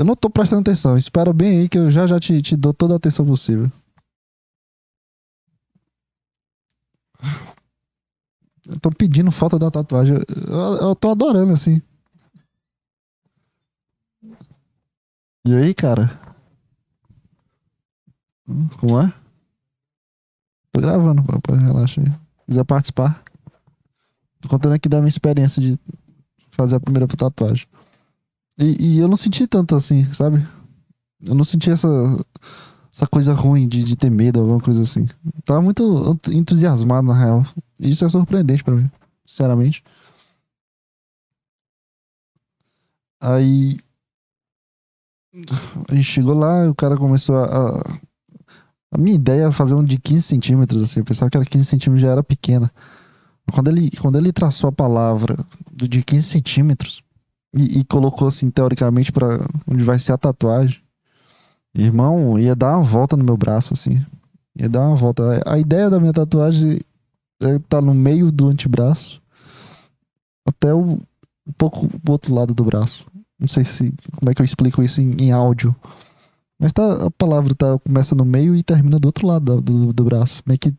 eu 0.00 0.04
não 0.04 0.16
tô 0.16 0.30
prestando 0.30 0.62
atenção. 0.62 0.96
Espera 0.96 1.30
bem 1.30 1.60
aí 1.60 1.68
que 1.68 1.76
eu 1.76 1.90
já 1.90 2.06
já 2.06 2.18
te, 2.18 2.40
te 2.40 2.56
dou 2.56 2.72
toda 2.72 2.94
a 2.94 2.96
atenção 2.96 3.26
possível. 3.26 3.70
Estão 8.66 8.90
pedindo 8.92 9.30
foto 9.30 9.58
da 9.58 9.70
tatuagem. 9.70 10.16
Eu, 10.48 10.88
eu 10.88 10.96
tô 10.96 11.10
adorando, 11.10 11.52
assim. 11.52 11.82
E 15.44 15.54
aí, 15.54 15.74
cara? 15.74 16.18
Como 18.78 19.00
é? 19.00 19.12
Tô 20.72 20.80
gravando, 20.80 21.22
papai. 21.22 21.58
Relaxa 21.58 22.00
aí. 22.00 22.06
Se 22.06 22.46
quiser 22.46 22.64
participar. 22.64 23.22
Tô 24.40 24.48
contando 24.48 24.72
aqui 24.72 24.88
da 24.88 24.98
minha 24.98 25.08
experiência 25.08 25.60
de 25.60 25.78
fazer 26.52 26.76
a 26.76 26.80
primeira 26.80 27.06
tatuagem. 27.06 27.66
E, 28.60 28.96
e, 28.96 28.98
eu 28.98 29.08
não 29.08 29.16
senti 29.16 29.46
tanto 29.46 29.74
assim, 29.74 30.04
sabe? 30.12 30.46
Eu 31.24 31.34
não 31.34 31.44
senti 31.44 31.70
essa, 31.70 31.88
essa 32.92 33.06
coisa 33.06 33.32
ruim 33.32 33.66
de, 33.66 33.82
de 33.82 33.96
ter 33.96 34.10
medo, 34.10 34.40
alguma 34.40 34.60
coisa 34.60 34.82
assim. 34.82 35.08
Tava 35.46 35.62
muito 35.62 36.18
entusiasmado, 36.30 37.08
na 37.08 37.14
real. 37.14 37.46
E 37.78 37.88
isso 37.88 38.04
é 38.04 38.08
surpreendente 38.08 38.62
para 38.62 38.74
mim, 38.74 38.90
sinceramente. 39.24 39.82
Aí. 43.20 43.78
A 45.88 45.94
gente 45.94 46.04
chegou 46.04 46.34
lá, 46.34 46.68
o 46.68 46.74
cara 46.74 46.96
começou 46.96 47.36
a. 47.36 47.80
A 48.92 48.98
minha 48.98 49.14
ideia 49.14 49.42
era 49.42 49.52
fazer 49.52 49.74
um 49.74 49.84
de 49.84 49.98
15 49.98 50.22
centímetros, 50.22 50.82
assim. 50.82 51.00
Eu 51.00 51.04
pensava 51.04 51.30
que 51.30 51.36
era 51.36 51.46
15 51.46 51.64
centímetros 51.64 52.02
já 52.02 52.10
era 52.10 52.24
pequena. 52.24 52.70
Quando 53.52 53.68
ele, 53.68 53.90
quando 53.92 54.18
ele 54.18 54.32
traçou 54.32 54.68
a 54.68 54.72
palavra 54.72 55.38
de 55.72 56.02
15 56.02 56.26
centímetros, 56.26 57.02
e, 57.54 57.80
e 57.80 57.84
colocou 57.84 58.28
assim, 58.28 58.50
teoricamente, 58.50 59.12
para 59.12 59.40
onde 59.66 59.82
vai 59.82 59.98
ser 59.98 60.12
a 60.12 60.18
tatuagem. 60.18 60.80
Irmão, 61.74 62.38
ia 62.38 62.54
dar 62.54 62.76
uma 62.76 62.84
volta 62.84 63.16
no 63.16 63.24
meu 63.24 63.36
braço, 63.36 63.74
assim. 63.74 64.04
Ia 64.56 64.68
dar 64.68 64.86
uma 64.88 64.96
volta. 64.96 65.42
A 65.46 65.58
ideia 65.58 65.88
da 65.88 66.00
minha 66.00 66.12
tatuagem 66.12 66.80
é 67.42 67.58
tá 67.68 67.80
no 67.80 67.94
meio 67.94 68.30
do 68.30 68.48
antebraço 68.48 69.20
até 70.46 70.74
o, 70.74 71.00
um 71.46 71.52
pouco 71.56 71.88
outro 72.08 72.34
lado 72.34 72.52
do 72.54 72.64
braço. 72.64 73.06
Não 73.38 73.48
sei 73.48 73.64
se 73.64 73.94
como 74.16 74.30
é 74.30 74.34
que 74.34 74.42
eu 74.42 74.44
explico 74.44 74.82
isso 74.82 75.00
em, 75.00 75.16
em 75.18 75.32
áudio. 75.32 75.74
Mas 76.58 76.74
tá, 76.74 77.06
a 77.06 77.10
palavra 77.10 77.54
tá, 77.54 77.78
começa 77.78 78.14
no 78.14 78.24
meio 78.24 78.54
e 78.54 78.62
termina 78.62 78.98
do 78.98 79.06
outro 79.06 79.26
lado 79.26 79.60
do, 79.60 79.86
do, 79.86 79.92
do 79.94 80.04
braço. 80.04 80.42
Meio 80.44 80.58
que 80.58 80.74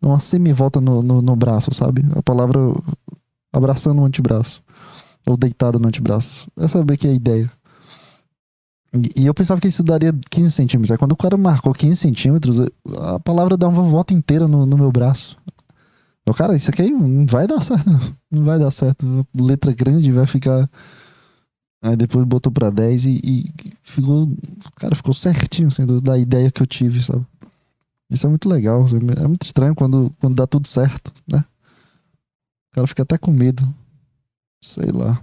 uma 0.00 0.20
semi-volta 0.20 0.80
no, 0.80 1.02
no, 1.02 1.20
no, 1.20 1.34
braço, 1.34 1.74
sabe? 1.74 2.04
A 2.14 2.22
palavra 2.22 2.60
abraçando 3.52 4.00
o 4.00 4.04
antebraço 4.04 4.62
ou 5.26 5.36
deitado 5.36 5.78
no 5.78 5.88
antebraço. 5.88 6.48
Essa 6.56 6.78
é 6.78 6.96
que 6.96 7.06
é 7.06 7.10
a 7.10 7.14
ideia. 7.14 7.50
E, 8.92 9.22
e 9.22 9.26
eu 9.26 9.34
pensava 9.34 9.60
que 9.60 9.68
isso 9.68 9.82
daria 9.82 10.14
15 10.30 10.50
centímetros. 10.50 10.90
Aí 10.90 10.98
quando 10.98 11.12
o 11.12 11.16
cara 11.16 11.36
marcou 11.36 11.72
15 11.72 11.96
centímetros, 11.96 12.60
a 12.98 13.18
palavra 13.18 13.56
dá 13.56 13.68
uma 13.68 13.82
volta 13.82 14.14
inteira 14.14 14.46
no, 14.46 14.64
no 14.64 14.76
meu 14.76 14.92
braço. 14.92 15.36
Eu, 16.26 16.32
cara, 16.32 16.56
isso 16.56 16.70
aqui 16.70 16.90
não 16.90 17.26
vai 17.26 17.46
dar 17.46 17.60
certo. 17.60 17.90
Não, 18.30 18.44
vai 18.44 18.58
dar 18.58 18.70
certo. 18.70 19.26
Letra 19.34 19.72
grande 19.72 20.10
vai 20.10 20.26
ficar. 20.26 20.68
Aí 21.82 21.96
depois 21.96 22.24
botou 22.24 22.50
pra 22.50 22.70
10 22.70 23.04
e, 23.06 23.20
e 23.22 23.52
ficou. 23.82 24.28
Cara, 24.76 24.94
ficou 24.94 25.12
certinho, 25.12 25.68
assim, 25.68 25.84
da 26.02 26.18
ideia 26.18 26.50
que 26.50 26.62
eu 26.62 26.66
tive, 26.66 27.02
sabe? 27.02 27.24
Isso 28.10 28.26
é 28.26 28.28
muito 28.28 28.48
legal. 28.48 28.84
É 29.16 29.28
muito 29.28 29.42
estranho 29.42 29.74
quando, 29.74 30.12
quando 30.18 30.34
dá 30.34 30.46
tudo 30.46 30.66
certo, 30.66 31.12
né? 31.30 31.44
O 32.72 32.74
cara 32.74 32.86
fica 32.86 33.02
até 33.02 33.18
com 33.18 33.30
medo. 33.30 33.62
Sei 34.64 34.90
lá. 34.90 35.20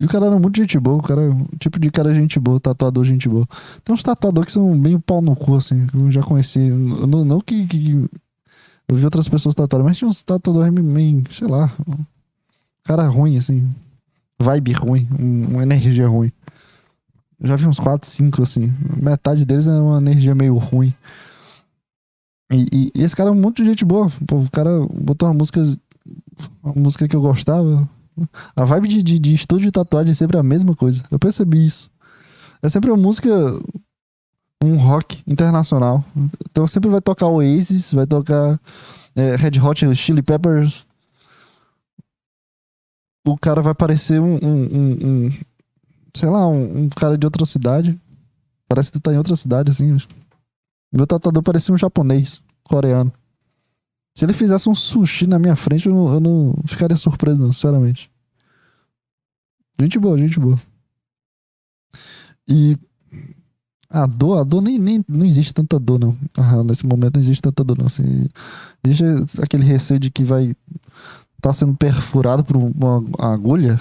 E 0.00 0.06
o 0.06 0.08
cara 0.08 0.26
era 0.26 0.38
muito 0.38 0.56
gente 0.56 0.78
boa, 0.78 0.96
o 0.96 1.02
cara, 1.02 1.22
tipo 1.58 1.78
de 1.78 1.90
cara 1.90 2.14
gente 2.14 2.38
boa, 2.40 2.58
tatuador 2.58 3.04
gente 3.04 3.28
boa. 3.28 3.46
Tem 3.84 3.94
uns 3.94 4.02
tatuadores 4.02 4.46
que 4.46 4.52
são 4.52 4.74
meio 4.74 4.98
pau 4.98 5.20
no 5.20 5.36
cu, 5.36 5.56
assim, 5.56 5.86
que 5.86 5.96
eu 5.96 6.10
já 6.10 6.22
conheci. 6.22 6.58
Não, 6.58 7.24
não 7.24 7.40
que, 7.40 7.66
que, 7.66 8.08
Eu 8.88 8.96
vi 8.96 9.04
outras 9.04 9.28
pessoas 9.28 9.54
tatuarem, 9.54 9.86
mas 9.86 9.98
tinha 9.98 10.08
uns 10.08 10.22
tatuadores 10.22 10.72
meio, 10.72 11.22
sei 11.30 11.48
lá. 11.48 11.70
Cara 12.84 13.06
ruim, 13.08 13.36
assim. 13.36 13.68
Vibe 14.40 14.72
ruim, 14.72 15.08
uma 15.18 15.64
energia 15.64 16.08
ruim. 16.08 16.32
Já 17.42 17.56
vi 17.56 17.66
uns 17.66 17.78
4, 17.78 18.08
5, 18.08 18.42
assim. 18.42 18.72
Metade 18.96 19.44
deles 19.44 19.66
é 19.66 19.72
uma 19.72 19.98
energia 19.98 20.34
meio 20.34 20.56
ruim. 20.56 20.94
E, 22.50 22.66
e, 22.72 22.92
e 22.94 23.02
esse 23.02 23.14
cara 23.14 23.30
é 23.30 23.34
muito 23.34 23.64
gente 23.64 23.84
boa. 23.84 24.10
Pô, 24.26 24.38
o 24.38 24.50
cara 24.50 24.70
botou 24.94 25.28
uma 25.28 25.34
música 25.34 25.62
uma 26.62 26.74
música 26.74 27.08
que 27.08 27.16
eu 27.16 27.20
gostava. 27.20 27.88
A 28.54 28.64
vibe 28.64 28.88
de, 28.88 29.02
de, 29.02 29.18
de 29.18 29.34
estúdio 29.34 29.66
de 29.66 29.72
tatuagem 29.72 30.10
é 30.10 30.14
sempre 30.14 30.36
a 30.36 30.42
mesma 30.42 30.74
coisa. 30.74 31.02
Eu 31.10 31.18
percebi 31.18 31.64
isso. 31.64 31.90
É 32.62 32.68
sempre 32.68 32.90
uma 32.90 32.96
música. 32.96 33.30
Um 34.62 34.76
rock 34.76 35.22
internacional. 35.26 36.04
Então 36.50 36.66
sempre 36.66 36.90
vai 36.90 37.00
tocar 37.00 37.28
Oasis, 37.28 37.92
vai 37.92 38.06
tocar 38.06 38.60
é, 39.14 39.36
Red 39.36 39.60
Hot 39.60 39.94
Chili 39.94 40.22
Peppers. 40.22 40.84
O 43.24 43.36
cara 43.36 43.62
vai 43.62 43.74
parecer 43.74 44.20
um. 44.20 44.34
um, 44.42 44.62
um, 44.72 44.98
um 45.04 45.30
sei 46.14 46.28
lá, 46.28 46.48
um, 46.48 46.88
cara 46.88 47.16
de 47.16 47.26
outra 47.26 47.46
cidade. 47.46 47.98
Parece 48.68 48.90
que 48.90 48.98
tu 48.98 49.02
tá 49.02 49.12
em 49.12 49.18
outra 49.18 49.36
cidade, 49.36 49.70
assim. 49.70 49.96
Meu 50.92 51.06
tatuador 51.06 51.42
parecia 51.42 51.74
um 51.74 51.78
japonês, 51.78 52.42
coreano. 52.64 53.12
Se 54.18 54.24
ele 54.24 54.32
fizesse 54.32 54.68
um 54.68 54.74
sushi 54.74 55.28
na 55.28 55.38
minha 55.38 55.54
frente, 55.54 55.86
eu 55.86 55.94
não, 55.94 56.12
eu 56.14 56.18
não 56.18 56.54
ficaria 56.66 56.96
surpreso, 56.96 57.40
não, 57.40 57.52
sinceramente. 57.52 58.10
Gente 59.80 59.96
boa, 59.96 60.18
gente 60.18 60.40
boa. 60.40 60.60
E 62.48 62.76
a 63.88 64.06
dor, 64.06 64.40
a 64.40 64.42
dor 64.42 64.60
nem, 64.60 64.76
nem 64.76 65.04
não 65.06 65.24
existe 65.24 65.54
tanta 65.54 65.78
dor, 65.78 66.00
não. 66.00 66.18
Ah, 66.36 66.64
nesse 66.64 66.84
momento 66.84 67.14
não 67.14 67.20
existe 67.20 67.40
tanta 67.40 67.62
dor, 67.62 67.78
não. 67.78 67.86
Assim, 67.86 68.26
existe 68.82 69.04
aquele 69.40 69.62
receio 69.62 70.00
de 70.00 70.10
que 70.10 70.24
vai 70.24 70.46
estar 70.46 70.56
tá 71.40 71.52
sendo 71.52 71.76
perfurado 71.76 72.42
por 72.42 72.56
uma 72.56 73.04
agulha. 73.20 73.80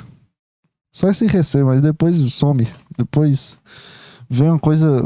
Só 0.93 1.09
esse 1.09 1.25
receio, 1.25 1.65
mas 1.65 1.81
depois 1.81 2.15
some. 2.31 2.67
Depois 2.95 3.57
vem 4.29 4.49
uma 4.49 4.59
coisa. 4.59 5.01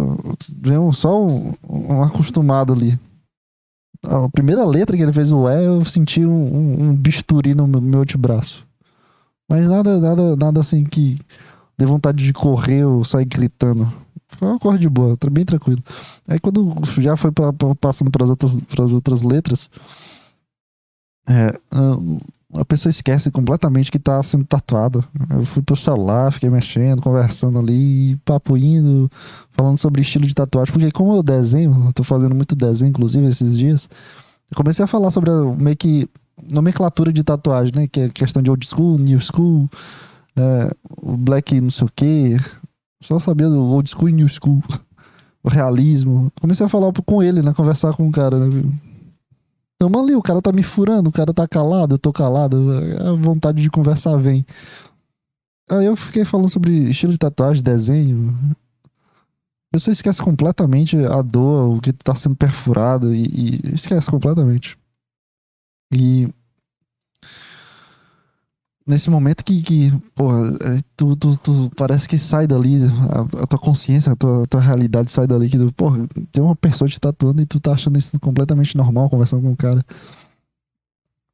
Vem 0.50 0.78
um, 0.78 0.92
só 0.92 1.26
um, 1.26 1.54
um 1.70 2.04
acostumado 2.04 2.74
ali 2.74 3.00
a 4.04 4.30
primeira 4.30 4.66
letra 4.66 4.96
que 4.98 5.04
ele 5.04 5.14
fez 5.14 5.32
o 5.32 5.48
E, 5.50 5.64
eu 5.66 5.84
senti 5.86 6.26
um, 6.26 6.32
um, 6.32 6.84
um 6.90 6.96
bisturi 6.96 7.54
no 7.54 7.68
meu, 7.68 7.82
meu 7.82 8.02
antebraço. 8.02 8.66
Mas 9.50 9.68
nada, 9.68 10.00
nada, 10.00 10.36
nada 10.36 10.60
assim 10.62 10.84
que 10.84 11.18
dê 11.78 11.86
vontade 11.86 12.24
de 12.24 12.34
correr 12.34 12.86
ou 12.86 13.04
sair 13.04 13.26
gritando. 13.26 13.92
Foi 14.30 14.48
uma 14.48 14.60
cor 14.60 14.78
de 14.78 14.88
boa, 14.90 15.18
bem 15.30 15.44
tranquilo. 15.46 15.84
Aí 16.28 16.40
quando 16.40 16.74
já 17.00 17.18
foi 17.18 17.32
pra, 17.32 17.52
pra- 17.52 17.76
passando 17.76 18.10
pras 18.10 18.30
outras, 18.30 18.56
pras 18.62 18.94
outras 18.94 19.22
letras, 19.24 19.70
é, 21.28 21.54
a 22.54 22.66
pessoa 22.66 22.90
esquece 22.90 23.32
completamente 23.32 23.92
que 23.92 24.00
tá 24.00 24.22
sendo 24.24 24.46
tatuada. 24.46 25.04
Eu 25.30 25.46
fui 25.46 25.62
pro 25.62 25.76
celular, 25.76 26.32
fiquei 26.32 26.50
mexendo, 26.50 27.02
conversando 27.02 27.60
ali, 27.60 28.18
papo 28.26 28.58
indo, 28.58 29.10
falando 29.52 29.78
sobre 29.78 30.02
estilo 30.02 30.26
de 30.26 30.36
tatuagem. 30.36 30.74
Porque 30.74 30.92
como 30.92 31.16
eu 31.16 31.24
desenho, 31.24 31.86
eu 31.88 31.94
tô 31.94 32.04
fazendo 32.04 32.36
muito 32.36 32.56
desenho, 32.56 32.90
inclusive, 32.90 33.26
esses 33.26 33.58
dias, 33.58 33.90
eu 34.50 34.58
comecei 34.58 34.84
a 34.84 34.88
falar 34.88 35.12
sobre 35.12 35.32
meio 35.58 35.78
que 35.78 36.10
nomenclatura 36.50 37.14
de 37.14 37.24
tatuagem, 37.24 37.74
né? 37.76 37.88
Que 37.88 38.02
é 38.02 38.10
questão 38.10 38.42
de 38.42 38.50
old 38.50 38.66
school, 38.66 38.98
new 38.98 39.20
school, 39.22 39.70
é, 40.36 40.72
o 41.02 41.16
black 41.16 41.60
não 41.62 41.70
sei 41.70 41.88
o 41.88 41.92
quê. 41.96 42.38
Só 43.02 43.18
sabia 43.20 43.48
do 43.48 43.64
old 43.64 43.90
school 43.90 44.10
e 44.10 44.14
new 44.14 44.28
school. 44.28 44.62
O 45.44 45.50
realismo. 45.50 46.32
Comecei 46.40 46.66
a 46.66 46.70
falar 46.70 46.92
com 46.94 47.24
ele, 47.24 47.42
né? 47.42 47.52
Conversar 47.54 47.94
com 47.96 48.08
o 48.08 48.12
cara, 48.12 48.38
né? 48.38 48.64
Tamo 49.82 50.00
ali, 50.00 50.14
o 50.14 50.22
cara 50.22 50.40
tá 50.44 50.52
me 50.52 50.62
furando, 50.62 51.10
o 51.10 51.12
cara 51.12 51.34
tá 51.34 51.48
calado, 51.48 51.96
eu 51.96 51.98
tô 51.98 52.14
calado. 52.14 52.56
A 53.00 53.14
vontade 53.14 53.64
de 53.64 53.70
conversar 53.72 54.16
vem. 54.16 54.46
Aí 55.68 55.88
eu 55.88 55.96
fiquei 55.96 56.24
falando 56.24 56.50
sobre 56.50 56.92
estilo 56.92 57.12
de 57.12 57.18
tatuagem, 57.18 57.64
desenho. 57.64 58.32
A 58.52 59.72
pessoa 59.72 59.92
esquece 59.92 60.22
completamente 60.22 60.96
a 60.98 61.24
dor, 61.24 61.78
o 61.78 61.82
que 61.82 61.92
tá 61.92 62.14
sendo 62.14 62.36
perfurado 62.36 63.12
e, 63.12 63.26
e 63.26 63.74
esquece 63.74 64.12
completamente. 64.12 64.78
E 65.92 66.30
nesse 68.92 69.10
momento 69.10 69.44
que, 69.44 69.62
que 69.62 69.94
porra, 70.14 70.50
é, 70.62 70.82
tu, 70.98 71.16
tu, 71.16 71.38
tu 71.38 71.72
parece 71.78 72.08
que 72.10 72.18
sai 72.18 72.46
dali, 72.46 72.82
a, 73.10 73.44
a 73.44 73.48
tua 73.48 73.58
consciência, 73.58 74.12
a 74.12 74.16
tua, 74.16 74.44
a 74.44 74.48
tua 74.48 74.60
realidade 74.60 75.10
sai 75.10 75.26
dali, 75.26 75.50
que 75.50 75.58
tu, 75.58 75.74
porra, 75.74 76.06
tem 76.32 76.44
uma 76.44 76.56
pessoa 76.56 76.90
te 76.90 77.00
tatuando 77.00 77.42
e 77.42 77.46
tu 77.46 77.60
tá 77.60 77.72
achando 77.72 77.98
isso 77.98 78.20
completamente 78.20 78.76
normal, 78.76 79.10
conversando 79.10 79.42
com 79.42 79.52
o 79.52 79.56
cara. 79.56 79.84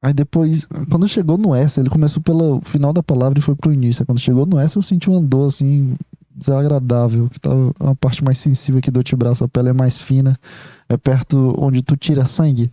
Aí 0.01 0.13
depois, 0.13 0.67
quando 0.89 1.07
chegou 1.07 1.37
no 1.37 1.55
S, 1.55 1.79
ele 1.79 1.89
começou 1.89 2.21
pelo 2.21 2.61
final 2.61 2.93
da 2.93 3.01
palavra 3.01 3.39
e 3.39 3.41
foi 3.41 3.55
pro 3.55 3.73
início. 3.73 4.05
Quando 4.05 4.19
chegou 4.19 4.45
no 4.45 4.59
S, 4.59 4.75
eu 4.75 4.81
senti 4.83 5.09
uma 5.09 5.19
dor 5.19 5.47
assim, 5.47 5.95
desagradável, 6.33 7.27
que 7.29 7.39
tava 7.39 7.73
uma 7.79 7.95
parte 7.95 8.23
mais 8.23 8.37
sensível 8.37 8.77
aqui 8.77 8.91
do 8.91 8.99
antebraço, 8.99 9.43
a 9.43 9.47
pele 9.47 9.69
é 9.69 9.73
mais 9.73 9.97
fina, 9.97 10.37
é 10.87 10.95
perto 10.95 11.55
onde 11.57 11.81
tu 11.81 11.97
tira 11.97 12.23
sangue. 12.23 12.71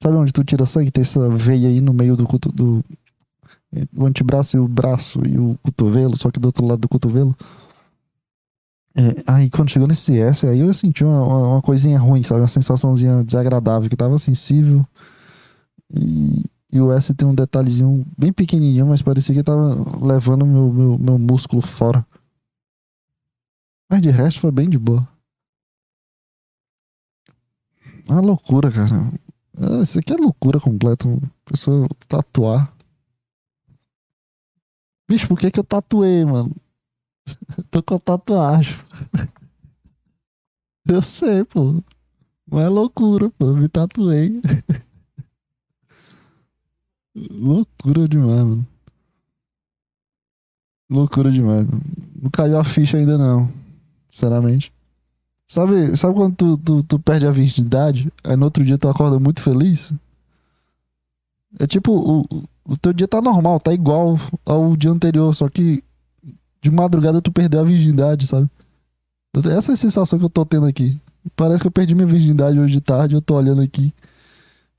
Sabe 0.00 0.16
onde 0.16 0.32
tu 0.32 0.44
tira 0.44 0.64
sangue? 0.64 0.92
Tem 0.92 1.02
essa 1.02 1.28
veia 1.28 1.68
aí 1.68 1.80
no 1.80 1.92
meio 1.92 2.16
do, 2.16 2.24
do, 2.54 2.84
o 3.94 4.06
antebraço 4.06 4.56
e 4.56 4.60
o 4.60 4.68
braço 4.68 5.20
e 5.26 5.38
o 5.38 5.58
cotovelo, 5.62 6.16
só 6.16 6.30
que 6.30 6.40
do 6.40 6.46
outro 6.46 6.66
lado 6.66 6.80
do 6.80 6.88
cotovelo. 6.88 7.36
É, 8.94 9.22
aí 9.26 9.50
quando 9.50 9.70
chegou 9.70 9.86
nesse 9.86 10.18
S, 10.18 10.46
aí 10.46 10.60
eu 10.60 10.72
senti 10.72 11.04
uma, 11.04 11.22
uma, 11.22 11.48
uma 11.48 11.62
coisinha 11.62 11.98
ruim, 11.98 12.22
sabe? 12.22 12.40
Uma 12.40 12.48
sensaçãozinha 12.48 13.22
desagradável, 13.22 13.90
que 13.90 13.96
tava 13.96 14.16
sensível. 14.18 14.86
E, 15.94 16.44
e 16.72 16.80
o 16.80 16.92
S 16.92 17.12
tem 17.14 17.28
um 17.28 17.34
detalhezinho 17.34 18.06
bem 18.16 18.32
pequenininho, 18.32 18.86
mas 18.86 19.02
parecia 19.02 19.34
que 19.34 19.42
tava 19.42 19.74
levando 20.04 20.46
meu, 20.46 20.72
meu, 20.72 20.98
meu 20.98 21.18
músculo 21.18 21.60
fora. 21.60 22.06
Mas 23.90 24.00
de 24.02 24.10
resto 24.10 24.40
foi 24.40 24.50
bem 24.50 24.68
de 24.68 24.78
boa. 24.78 25.06
Uma 28.08 28.20
loucura, 28.20 28.70
cara. 28.70 29.12
Ah, 29.58 29.82
Isso 29.82 29.98
aqui 29.98 30.12
é 30.12 30.16
loucura 30.16 30.60
completa. 30.60 31.06
uma 31.08 31.20
Pessoa 31.44 31.88
tatuar. 32.08 32.72
Bicho, 35.08 35.28
por 35.28 35.38
que 35.38 35.50
que 35.50 35.60
eu 35.60 35.64
tatuei, 35.64 36.24
mano? 36.24 36.54
Tô 37.70 37.82
com 37.82 37.98
tatuagem. 37.98 38.74
Eu 40.88 41.02
sei, 41.02 41.44
pô. 41.44 41.82
Não 42.46 42.60
é 42.60 42.68
loucura, 42.68 43.30
pô. 43.30 43.52
Me 43.54 43.68
tatuei. 43.68 44.40
loucura 47.14 48.08
demais, 48.08 48.44
mano. 48.44 48.66
Loucura 50.88 51.30
demais. 51.30 51.66
Não 52.20 52.30
caiu 52.30 52.58
a 52.58 52.64
ficha 52.64 52.96
ainda, 52.96 53.18
não. 53.18 53.52
Sinceramente. 54.08 54.72
Sabe, 55.48 55.96
sabe 55.96 56.14
quando 56.14 56.36
tu, 56.36 56.58
tu, 56.58 56.82
tu 56.82 56.98
perde 56.98 57.26
a 57.26 57.30
virgindade? 57.30 58.12
Aí 58.24 58.36
no 58.36 58.44
outro 58.44 58.64
dia 58.64 58.78
tu 58.78 58.88
acorda 58.88 59.18
muito 59.18 59.42
feliz? 59.42 59.92
É 61.58 61.66
tipo, 61.66 61.92
o, 61.92 62.44
o 62.66 62.76
teu 62.76 62.92
dia 62.92 63.06
tá 63.06 63.20
normal, 63.20 63.60
tá 63.60 63.72
igual 63.72 64.18
ao 64.44 64.76
dia 64.76 64.90
anterior, 64.90 65.34
só 65.34 65.48
que 65.48 65.82
de 66.60 66.70
madrugada 66.70 67.22
tu 67.22 67.30
perdeu 67.30 67.60
a 67.60 67.64
virgindade, 67.64 68.26
sabe? 68.26 68.48
Essa 69.50 69.72
é 69.72 69.74
a 69.74 69.76
sensação 69.76 70.18
que 70.18 70.24
eu 70.24 70.30
tô 70.30 70.44
tendo 70.44 70.66
aqui. 70.66 70.98
Parece 71.34 71.62
que 71.62 71.66
eu 71.66 71.72
perdi 71.72 71.94
minha 71.94 72.06
virgindade 72.06 72.58
hoje 72.58 72.74
de 72.74 72.80
tarde, 72.80 73.14
eu 73.14 73.20
tô 73.20 73.36
olhando 73.36 73.60
aqui. 73.60 73.92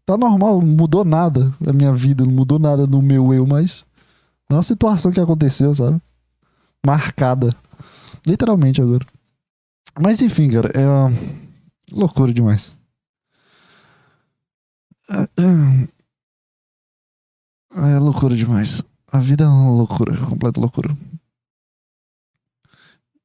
Tá 0.06 0.17
normal, 0.17 0.62
não 0.62 0.67
mudou 0.67 1.04
nada 1.04 1.54
na 1.60 1.73
minha 1.73 1.93
vida, 1.93 2.26
não 2.26 2.32
mudou 2.32 2.58
nada 2.58 2.88
no 2.88 3.02
meu 3.02 3.34
eu, 3.34 3.45
mas 3.45 3.86
é 4.50 4.54
uma 4.54 4.63
situação 4.63 5.12
que 5.12 5.19
aconteceu, 5.19 5.73
sabe? 5.76 6.02
Marcada. 6.86 7.56
Literalmente 8.26 8.82
agora. 8.82 9.06
Mas 10.00 10.21
enfim, 10.21 10.50
cara, 10.50 10.71
é 10.73 10.86
loucura 11.91 12.34
demais. 12.34 12.76
É, 15.10 15.21
é- 15.23 15.88
é 17.74 18.00
loucura 18.00 18.36
demais. 18.36 18.84
A 19.12 19.20
vida 19.20 19.44
é 19.44 19.48
uma 19.48 19.72
loucura, 19.72 20.18
completa 20.26 20.60
loucura. 20.60 20.98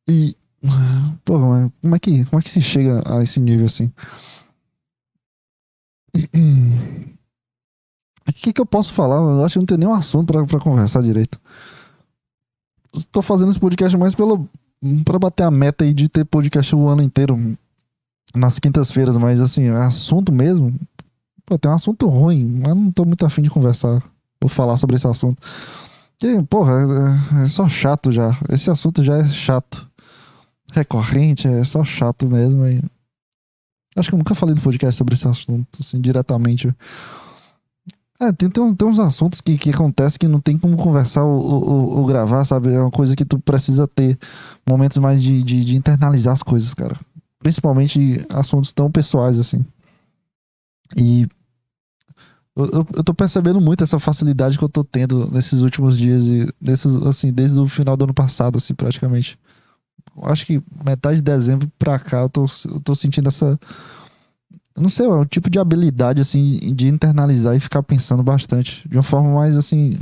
E. 0.09 0.37
Pô, 1.25 1.39
mas 1.39 1.71
como 1.81 1.97
é 1.97 1.99
que, 1.99 2.25
como 2.27 2.41
é 2.41 2.43
que 2.43 2.51
se 2.51 2.61
chega 2.61 3.03
a 3.07 3.23
esse 3.23 3.41
nível 3.41 3.67
assim? 3.67 3.93
O 8.29 8.33
que, 8.33 8.53
que 8.53 8.61
eu 8.61 8.67
posso 8.67 8.93
falar? 8.93 9.17
Eu 9.17 9.45
acho 9.45 9.55
que 9.55 9.59
não 9.59 9.67
tem 9.67 9.79
nenhum 9.79 9.95
assunto 9.95 10.33
pra, 10.33 10.45
pra 10.47 10.61
conversar 10.61 11.03
direito. 11.03 11.41
Tô 13.11 13.23
fazendo 13.23 13.51
esse 13.51 13.59
podcast 13.59 13.97
mais 13.97 14.15
pelo, 14.15 14.49
pra 15.05 15.19
bater 15.19 15.45
a 15.45 15.51
meta 15.51 15.85
aí 15.85 15.93
de 15.93 16.09
ter 16.09 16.25
podcast 16.25 16.75
o 16.75 16.87
ano 16.87 17.03
inteiro 17.03 17.57
nas 18.35 18.59
quintas-feiras, 18.59 19.17
mas 19.17 19.41
assim, 19.41 19.69
assunto 19.69 20.33
mesmo. 20.33 20.75
Pô, 21.45 21.59
tem 21.59 21.71
um 21.71 21.75
assunto 21.75 22.07
ruim, 22.07 22.45
mas 22.45 22.75
não 22.75 22.93
tô 22.93 23.05
muito 23.05 23.27
afim 23.27 23.43
de 23.43 23.51
conversar 23.51 24.03
ou 24.43 24.49
falar 24.49 24.77
sobre 24.77 24.97
esse 24.97 25.07
assunto. 25.07 25.37
Que, 26.19 26.43
porra, 26.45 26.73
é, 27.41 27.43
é 27.43 27.47
só 27.47 27.69
chato 27.69 28.13
já. 28.13 28.37
Esse 28.49 28.71
assunto 28.71 29.03
já 29.03 29.17
é 29.19 29.25
chato. 29.27 29.89
Recorrente, 30.73 31.49
é 31.49 31.65
só 31.65 31.85
chato 31.85 32.27
mesmo. 32.27 32.67
E... 32.67 32.83
Acho 33.97 34.09
que 34.09 34.15
eu 34.15 34.19
nunca 34.19 34.35
falei 34.35 34.55
no 34.55 34.61
podcast 34.61 34.97
sobre 34.97 35.15
esse 35.15 35.27
assunto, 35.29 35.67
assim, 35.81 36.01
diretamente. 36.01 36.75
É, 38.21 38.31
tem, 38.33 38.49
tem, 38.49 38.75
tem 38.75 38.89
uns 38.89 38.99
assuntos 39.01 39.41
que, 39.41 39.59
que 39.59 39.71
acontecem 39.71 40.19
que 40.19 40.29
não 40.29 40.41
tem 40.41 40.57
como 40.57 40.77
conversar 40.77 41.25
ou- 41.25 41.43
ou- 41.69 41.99
ou 41.99 42.07
gravar, 42.07 42.45
sabe? 42.45 42.73
É 42.73 42.81
uma 42.81 42.91
coisa 42.91 43.17
que 43.17 43.25
tu 43.25 43.39
precisa 43.41 43.87
ter 43.89 44.17
momentos 44.67 44.97
mais 44.99 45.21
de, 45.21 45.43
de, 45.43 45.65
de 45.65 45.77
internalizar 45.77 46.33
as 46.33 46.43
coisas, 46.43 46.73
cara. 46.73 46.97
Principalmente 47.41 48.25
assuntos 48.31 48.71
tão 48.73 48.89
pessoais 48.91 49.41
assim. 49.41 49.65
E 50.97 51.27
eu, 52.55 52.87
eu, 52.95 53.05
tô 53.05 53.15
percebendo 53.15 53.61
muito 53.61 53.83
essa 53.83 53.99
facilidade 53.99 54.59
que 54.59 54.65
eu 54.65 54.69
tô 54.69 54.85
tendo 54.85 55.31
nesses 55.31 55.63
últimos 55.63 55.97
dias 55.97 56.27
e 56.27 56.47
desses, 56.61 56.95
assim, 57.07 57.33
desde 57.33 57.59
o 57.59 57.67
final 57.67 57.97
do 57.97 58.05
ano 58.05 58.15
passado, 58.15 58.59
assim, 58.59 58.75
praticamente. 58.75 59.39
Eu 60.17 60.27
acho 60.27 60.45
que 60.45 60.63
metade 60.85 61.17
de 61.17 61.23
dezembro 61.23 61.71
pra 61.79 61.99
cá 61.99 62.21
eu 62.21 62.29
tô, 62.29 62.45
eu 62.69 62.81
tô 62.81 62.95
sentindo 62.95 63.29
essa. 63.29 63.59
Não 64.77 64.89
sei, 64.91 65.07
é 65.07 65.09
um 65.09 65.25
tipo 65.25 65.49
de 65.49 65.59
habilidade, 65.59 66.21
assim, 66.21 66.75
de 66.75 66.89
internalizar 66.89 67.57
e 67.57 67.61
ficar 67.61 67.83
pensando 67.83 68.23
bastante. 68.23 68.87
De 68.89 68.97
uma 68.97 69.03
forma 69.03 69.33
mais, 69.35 69.57
assim, 69.57 69.95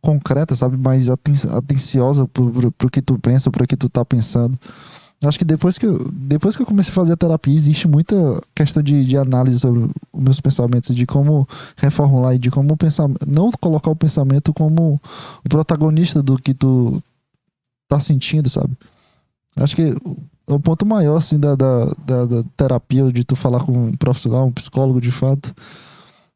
concreta, 0.00 0.56
sabe? 0.56 0.76
Mais 0.76 1.08
aten 1.08 1.34
atenciosa 1.52 2.26
pro, 2.26 2.50
pro, 2.50 2.72
pro 2.72 2.90
que 2.90 3.02
tu 3.02 3.18
pensa, 3.18 3.50
pro 3.50 3.66
que 3.66 3.76
tu 3.76 3.88
tá 3.88 4.04
pensando. 4.04 4.58
Acho 5.20 5.38
que 5.38 5.44
depois 5.44 5.76
que, 5.76 5.84
eu, 5.84 5.98
depois 6.12 6.54
que 6.54 6.62
eu 6.62 6.66
comecei 6.66 6.92
a 6.92 6.94
fazer 6.94 7.12
a 7.12 7.16
terapia, 7.16 7.52
existe 7.52 7.88
muita 7.88 8.16
questão 8.54 8.80
de, 8.80 9.04
de 9.04 9.16
análise 9.16 9.58
sobre 9.58 9.90
os 10.12 10.22
meus 10.22 10.40
pensamentos, 10.40 10.94
de 10.94 11.06
como 11.06 11.48
reformular 11.76 12.36
e 12.36 12.38
de 12.38 12.50
como 12.50 12.76
pensar, 12.76 13.08
não 13.26 13.50
colocar 13.60 13.90
o 13.90 13.96
pensamento 13.96 14.52
como 14.52 15.00
o 15.44 15.48
protagonista 15.48 16.22
do 16.22 16.38
que 16.38 16.54
tu 16.54 17.02
tá 17.88 17.98
sentindo, 17.98 18.48
sabe? 18.48 18.76
Acho 19.56 19.74
que 19.74 19.92
o 20.46 20.60
ponto 20.60 20.86
maior, 20.86 21.16
assim, 21.16 21.38
da, 21.38 21.56
da, 21.56 21.86
da, 22.06 22.24
da 22.24 22.44
terapia, 22.56 23.10
de 23.12 23.24
tu 23.24 23.34
falar 23.34 23.64
com 23.64 23.72
um 23.72 23.96
profissional, 23.96 24.46
um 24.46 24.52
psicólogo, 24.52 25.00
de 25.00 25.10
fato, 25.10 25.52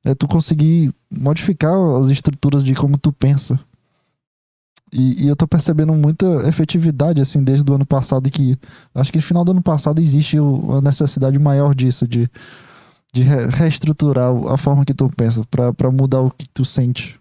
é 0.05 0.13
tu 0.13 0.27
conseguir 0.27 0.93
modificar 1.09 1.73
as 2.01 2.09
estruturas 2.09 2.65
de 2.65 2.75
como 2.75 2.99
tu 2.99 3.13
pensa. 3.13 3.61
E, 4.93 5.25
e 5.25 5.29
eu 5.29 5.35
tô 5.37 5.49
percebendo 5.49 5.95
muita 5.95 6.27
efetividade, 6.49 7.21
assim, 7.21 7.43
desde 7.43 7.71
o 7.71 7.75
ano 7.75 7.87
passado, 7.87 8.31
que 8.31 8.59
acho 8.95 9.11
que 9.13 9.19
no 9.19 9.23
final 9.25 9.45
do 9.45 9.53
ano 9.53 9.63
passado 9.63 10.01
existe 10.01 10.37
a 10.39 10.81
necessidade 10.83 11.39
maior 11.39 11.75
disso, 11.75 12.07
de, 12.07 12.29
de 13.15 13.23
re- 13.23 13.47
reestruturar 13.49 14.31
a 14.53 14.57
forma 14.57 14.85
que 14.85 14.95
tu 14.95 15.11
pensa, 15.17 15.43
pra 15.77 15.91
mudar 15.91 16.21
o 16.21 16.31
que 16.31 16.49
tu 16.49 16.65
sente. 16.65 17.19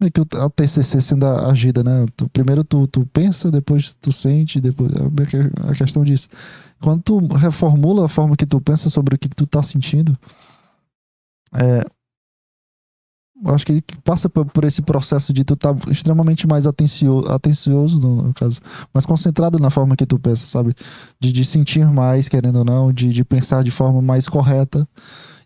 meio 0.00 0.12
que 0.12 0.20
a 0.36 0.50
TCC 0.50 1.00
sendo 1.00 1.26
agida, 1.26 1.82
né? 1.84 2.06
Tu- 2.16 2.28
primeiro 2.30 2.64
tu, 2.64 2.86
tu 2.88 3.06
pensa, 3.06 3.50
depois 3.50 3.94
tu 4.00 4.12
sente, 4.12 4.60
depois 4.60 4.90
é 4.92 5.70
a 5.70 5.74
questão 5.74 6.04
disso. 6.04 6.28
Quando 6.80 7.02
tu 7.02 7.18
reformula 7.36 8.06
a 8.06 8.08
forma 8.08 8.36
que 8.36 8.46
tu 8.46 8.60
pensa 8.60 8.90
sobre 8.90 9.16
o 9.16 9.18
que, 9.18 9.28
tu 9.28 9.46
tá 9.46 9.62
sentindo, 9.62 10.16
é, 11.54 11.84
acho 13.46 13.64
que 13.64 13.82
passa 14.02 14.28
por, 14.28 14.64
esse 14.64 14.82
processo 14.82 15.32
de 15.32 15.44
tu 15.44 15.54
estar 15.54 15.74
tá 15.74 15.90
extremamente 15.90 16.46
mais 16.46 16.66
atencioso, 16.66 17.30
atencioso 17.30 18.00
no, 18.00 18.22
no 18.22 18.34
caso, 18.34 18.60
mais 18.92 19.06
concentrado 19.06 19.58
na 19.58 19.70
forma 19.70 19.96
que 19.96 20.06
tu 20.06 20.18
pensa, 20.18 20.44
sabe? 20.46 20.74
De, 21.20 21.32
de 21.32 21.44
sentir 21.44 21.86
mais, 21.86 22.28
querendo 22.28 22.56
ou 22.60 22.64
não, 22.64 22.92
de, 22.92 23.08
de 23.08 23.24
pensar 23.24 23.62
de 23.62 23.70
forma 23.70 24.02
mais 24.02 24.28
correta 24.28 24.88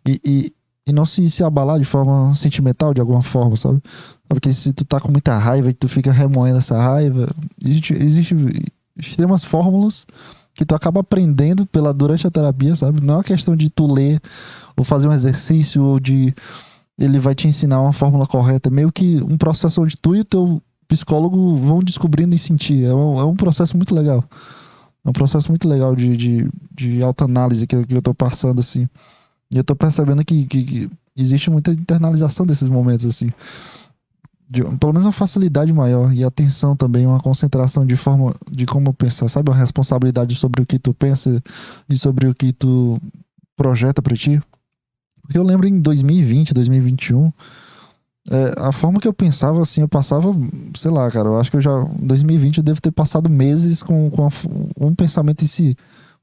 e, 0.07 0.21
e, 0.25 0.55
e 0.87 0.93
não 0.93 1.05
se, 1.05 1.31
se 1.31 1.45
abalar 1.45 1.79
de 1.79 1.85
forma 1.85 2.35
sentimental 2.35 2.95
de 2.95 3.01
alguma 3.01 3.23
forma, 3.23 3.57
sabe? 3.57 3.81
Porque 4.29 4.53
se 4.53 4.73
tu 4.73 4.85
tá 4.85 4.99
com 4.99 5.11
muita 5.11 5.37
raiva 5.37 5.71
e 5.71 5.75
tu 5.75 5.89
fica 5.89 6.11
remoendo 6.11 6.59
essa 6.59 6.81
raiva, 6.81 7.29
existe, 7.63 7.93
existe 7.95 8.35
extremas 8.97 9.45
fórmulas 9.45 10.07
que 10.55 10.65
tu 10.65 10.75
acaba 10.75 11.01
aprendendo 11.01 11.67
pela 11.67 11.93
durante 11.93 12.27
a 12.27 12.31
terapia, 12.31 12.77
sabe? 12.77 13.01
Não 13.01 13.15
é 13.15 13.17
uma 13.19 13.25
questão 13.25 13.57
de 13.57 13.71
tu 13.71 13.93
ler 13.93 14.21
ou 14.77 14.85
fazer 14.85 15.09
um 15.09 15.13
exercício 15.13 15.83
ou 15.83 16.01
de 16.01 16.35
ele 16.99 17.19
vai 17.19 17.35
te 17.35 17.49
ensinar 17.49 17.81
uma 17.81 17.93
fórmula 17.93 18.27
correta, 18.27 18.71
meio 18.71 18.93
que 18.93 19.21
um 19.23 19.37
processo 19.37 19.83
onde 19.83 19.97
tu 19.97 20.15
e 20.15 20.21
o 20.21 20.25
teu 20.25 20.63
psicólogo 20.87 21.57
vão 21.57 21.81
descobrindo 21.83 22.35
e 22.35 22.39
sentir. 22.39 22.85
É 22.85 22.95
um, 22.95 23.19
é 23.19 23.25
um 23.25 23.35
processo 23.37 23.77
muito 23.77 23.95
legal. 23.95 24.25
É 25.05 25.09
um 25.11 25.13
processo 25.13 25.49
muito 25.51 25.69
legal 25.69 25.97
de, 25.97 26.17
de, 26.17 26.49
de 26.75 27.03
autoanálise 27.03 27.67
que, 27.67 27.85
que 27.85 27.95
eu 27.95 28.03
tô 28.03 28.15
passando, 28.15 28.61
assim. 28.61 28.89
E 29.53 29.57
eu 29.59 29.65
tô 29.65 29.75
percebendo 29.75 30.25
que, 30.25 30.47
que, 30.47 30.65
que 30.65 30.91
existe 31.17 31.51
muita 31.51 31.73
internalização 31.73 32.47
desses 32.47 32.69
momentos, 32.69 33.07
assim. 33.07 33.31
De- 34.49 34.63
pelo 34.63 34.93
menos 34.93 35.07
uma 35.07 35.13
facilidade 35.13 35.73
maior 35.73 36.13
e 36.13 36.23
atenção 36.23 36.77
também, 36.77 37.07
uma 37.07 37.21
concentração 37.21 37.87
de 37.87 37.97
forma 37.97 38.35
de 38.51 38.67
como 38.67 38.93
pensar, 38.93 39.29
sabe? 39.29 39.51
Uma 39.51 39.57
responsabilidade 39.57 40.35
sobre 40.35 40.63
o 40.63 40.67
que 40.67 40.79
tu 40.79 40.93
pensa 40.93 41.43
e 41.89 41.97
sobre 41.97 42.29
o 42.29 42.35
que 42.35 42.53
tu 42.53 43.01
projeta 43.57 44.03
pra 44.03 44.15
ti. 44.15 44.41
Porque 45.23 45.39
eu 45.39 45.43
lembro 45.43 45.67
em 45.67 45.81
2020, 45.81 46.53
2021, 46.53 47.33
é, 48.31 48.53
a 48.57 48.73
forma 48.73 49.01
que 49.01 49.09
eu 49.09 49.13
pensava 49.13 49.61
assim, 49.63 49.81
eu 49.81 49.89
passava, 49.89 50.33
sei 50.77 50.91
lá, 50.91 51.11
cara, 51.11 51.29
eu 51.29 51.39
acho 51.39 51.51
que 51.51 51.57
eu 51.57 51.61
já, 51.61 51.71
em 52.01 52.07
2020 52.07 52.59
eu 52.59 52.65
devo 52.65 52.81
ter 52.81 52.93
passado 52.93 53.29
meses 53.29 53.83
com, 53.83 54.11
com 54.11 54.27
a 54.27 54.31
um 54.81 54.95
pensamento 54.95 55.45
em 55.45 55.49
si. 55.49 55.77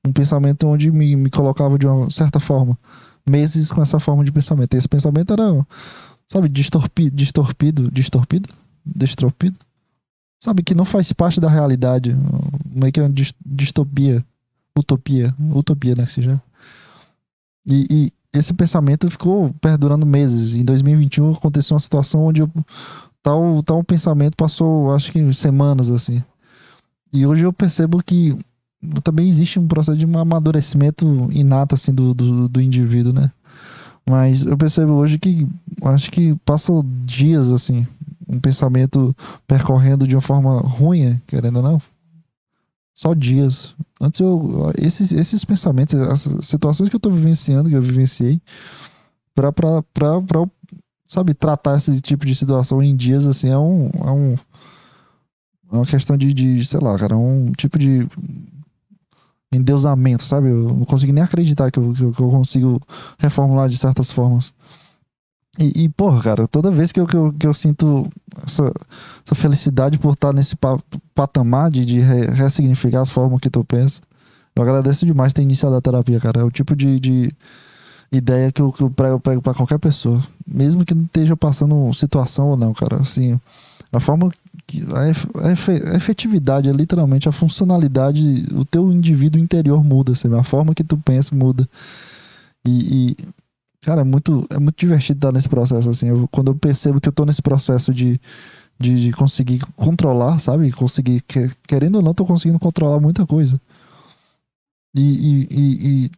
Um 0.08 0.14
pensamento 0.14 0.66
onde 0.66 0.92
me, 0.92 1.16
me 1.16 1.30
colocava 1.30 1.78
de 1.78 1.86
uma 1.86 2.10
certa 2.10 2.40
forma. 2.40 2.78
Meses 3.30 3.70
com 3.70 3.82
essa 3.82 4.00
forma 4.00 4.24
de 4.24 4.32
pensamento. 4.32 4.74
E 4.74 4.78
esse 4.78 4.88
pensamento 4.88 5.34
era, 5.34 5.66
sabe, 6.28 6.48
distorpido, 6.48 7.16
distorpido, 7.16 7.92
distorpido, 7.92 8.50
distorpido. 8.86 9.58
Sabe, 10.42 10.64
que 10.64 10.74
não 10.74 10.86
faz 10.86 11.12
parte 11.12 11.42
da 11.42 11.50
realidade. 11.50 12.16
Meio 12.74 12.94
que 12.94 13.00
é 13.02 13.04
uma 13.04 13.10
dis- 13.10 13.36
distopia. 13.46 14.24
Utopia. 14.78 15.36
Utopia, 15.54 15.96
né, 15.96 16.06
que 16.06 16.14
seja. 16.14 16.42
E, 17.70 17.86
e 17.92 18.14
esse 18.34 18.54
pensamento 18.54 19.10
ficou 19.10 19.54
perdurando 19.60 20.06
meses. 20.06 20.56
Em 20.56 20.64
2021 20.64 21.32
aconteceu 21.34 21.76
uma 21.76 21.80
situação 21.80 22.26
onde 22.26 22.42
eu, 22.42 22.50
tal, 23.24 23.64
tal 23.64 23.84
pensamento 23.84 24.36
passou, 24.36 24.94
acho 24.94 25.12
que 25.12 25.34
semanas 25.34 25.90
assim. 25.90 26.24
E 27.12 27.26
hoje 27.26 27.44
eu 27.44 27.52
percebo 27.52 28.04
que 28.04 28.38
também 29.04 29.28
existe 29.28 29.60
um 29.60 29.68
processo 29.68 29.98
de 29.98 30.06
um 30.06 30.18
amadurecimento 30.18 31.28
inato 31.32 31.76
assim 31.76 31.94
do, 31.94 32.14
do, 32.14 32.48
do 32.48 32.62
indivíduo, 32.62 33.12
né? 33.12 33.32
Mas 34.08 34.44
eu 34.44 34.58
percebo 34.58 34.94
hoje 34.94 35.20
que 35.20 35.48
acho 35.84 36.10
que 36.12 36.36
passa 36.46 36.72
dias 37.06 37.52
assim, 37.52 37.86
um 38.28 38.40
pensamento 38.40 39.16
percorrendo 39.48 40.08
de 40.08 40.16
uma 40.16 40.22
forma 40.22 40.60
ruim, 40.60 41.20
querendo 41.28 41.58
ou 41.58 41.64
não. 41.64 41.82
Só 42.94 43.14
dias. 43.14 43.76
Antes 44.00 44.22
eu. 44.22 44.72
Esses, 44.78 45.12
esses 45.12 45.44
pensamentos, 45.44 46.00
as 46.00 46.22
situações 46.42 46.90
que 46.90 46.96
eu 46.96 47.00
tô 47.00 47.12
vivenciando, 47.12 47.70
que 47.70 47.76
eu 47.76 47.82
vivenciei, 47.82 48.42
pra, 49.36 49.52
pra, 49.52 49.84
pra, 49.94 50.22
pra 50.22 50.46
sabe, 51.08 51.34
tratar 51.34 51.76
esse 51.78 52.00
tipo 52.00 52.26
de 52.26 52.36
situação 52.36 52.82
em 52.82 52.96
dias, 52.96 53.26
assim, 53.26 53.50
é 53.50 53.58
um. 53.58 53.90
É, 54.06 54.12
um, 54.12 54.34
é 55.72 55.76
uma 55.76 55.86
questão 55.86 56.18
de, 56.18 56.34
de, 56.34 56.64
sei 56.66 56.80
lá, 56.80 56.98
cara, 56.98 57.14
é 57.14 57.18
um 57.18 57.52
tipo 57.52 57.78
de 57.78 58.08
endeusamento, 59.52 60.24
sabe? 60.24 60.50
Eu 60.50 60.70
não 60.70 60.86
consigo 60.86 61.12
nem 61.12 61.24
acreditar 61.24 61.72
que 61.72 61.80
eu, 61.80 61.94
que 61.94 62.04
eu, 62.04 62.30
consigo 62.30 62.82
reformular 63.18 63.68
de 63.68 63.78
certas 63.78 64.12
formas. 64.12 64.54
E, 65.58 65.84
e, 65.84 65.90
porra, 65.90 66.22
cara, 66.22 66.48
toda 66.48 66.70
vez 66.72 66.92
que 66.92 67.00
eu, 67.00 67.08
que 67.08 67.16
eu, 67.16 67.34
que 67.34 67.48
eu 67.48 67.54
sinto 67.54 68.08
essa, 68.46 68.72
essa 69.26 69.36
felicidade 69.36 69.98
por 69.98 70.14
estar 70.14 70.32
nesse 70.32 70.56
pa- 70.56 70.80
patamar 71.14 71.72
de, 71.72 71.84
de 71.86 72.00
re- 72.00 72.28
ressignificar 72.28 73.02
as 73.02 73.10
formas 73.10 73.42
que 73.42 73.50
tu 73.50 73.64
pensa, 73.66 74.00
eu 74.56 74.64
agradeço 74.64 75.06
demais 75.06 75.34
ter 75.34 75.42
iniciado 75.42 75.76
a 75.76 75.82
terapia, 75.82 76.20
cara. 76.20 76.42
É 76.42 76.44
o 76.44 76.52
tipo 76.52 76.76
de, 76.76 77.00
de 77.00 77.32
ideia 78.12 78.52
que 78.52 78.62
eu, 78.62 78.72
que 78.72 78.82
eu 78.84 78.90
prego, 78.90 79.20
prego 79.20 79.42
pra 79.42 79.54
qualquer 79.54 79.80
pessoa. 79.80 80.22
Mesmo 80.48 80.86
que 80.86 80.94
não 80.94 81.04
esteja 81.04 81.36
passando 81.36 81.92
situação 81.94 82.50
ou 82.50 82.58
não, 82.58 82.74
cara. 82.74 82.98
Assim, 82.98 83.40
a 83.92 84.00
forma. 84.00 84.32
A, 84.96 85.08
ef- 85.10 85.28
a 85.36 85.52
efe- 85.52 85.84
a 85.88 85.96
efetividade 85.96 86.70
é 86.70 86.72
literalmente 86.72 87.28
a 87.28 87.32
funcionalidade. 87.32 88.46
O 88.54 88.64
teu 88.64 88.92
indivíduo 88.92 89.42
interior 89.42 89.84
muda? 89.84 90.14
A 90.38 90.44
forma 90.44 90.76
que 90.76 90.84
tu 90.84 90.96
pensa 90.98 91.36
muda. 91.36 91.68
E. 92.66 93.16
e, 93.18 93.18
cara, 93.82 94.02
é 94.02 94.04
muito, 94.04 94.46
é 94.50 94.60
muito 94.60 94.78
divertido 94.78 95.18
estar 95.18 95.32
nesse 95.32 95.50
processo, 95.50 95.90
assim. 95.90 96.08
Eu- 96.08 96.28
quando 96.32 96.50
eu 96.52 96.56
percebo 96.56 97.00
que 97.02 97.08
eu 97.10 97.14
tô 97.14 97.26
nesse 97.26 97.42
processo 97.42 97.94
de. 97.94 98.20
De, 98.82 98.96
de 98.96 99.12
conseguir 99.12 99.60
controlar, 99.76 100.40
sabe? 100.40 100.72
Conseguir, 100.72 101.22
que- 101.24 101.50
querendo 101.68 101.98
ou 101.98 102.02
não, 102.02 102.14
tô 102.14 102.26
conseguindo 102.26 102.60
controlar 102.60 103.00
muita 103.00 103.26
coisa. 103.28 103.60
E, 104.96 105.02
e, 105.02 105.48
e, 105.52 106.06
e 106.06 106.12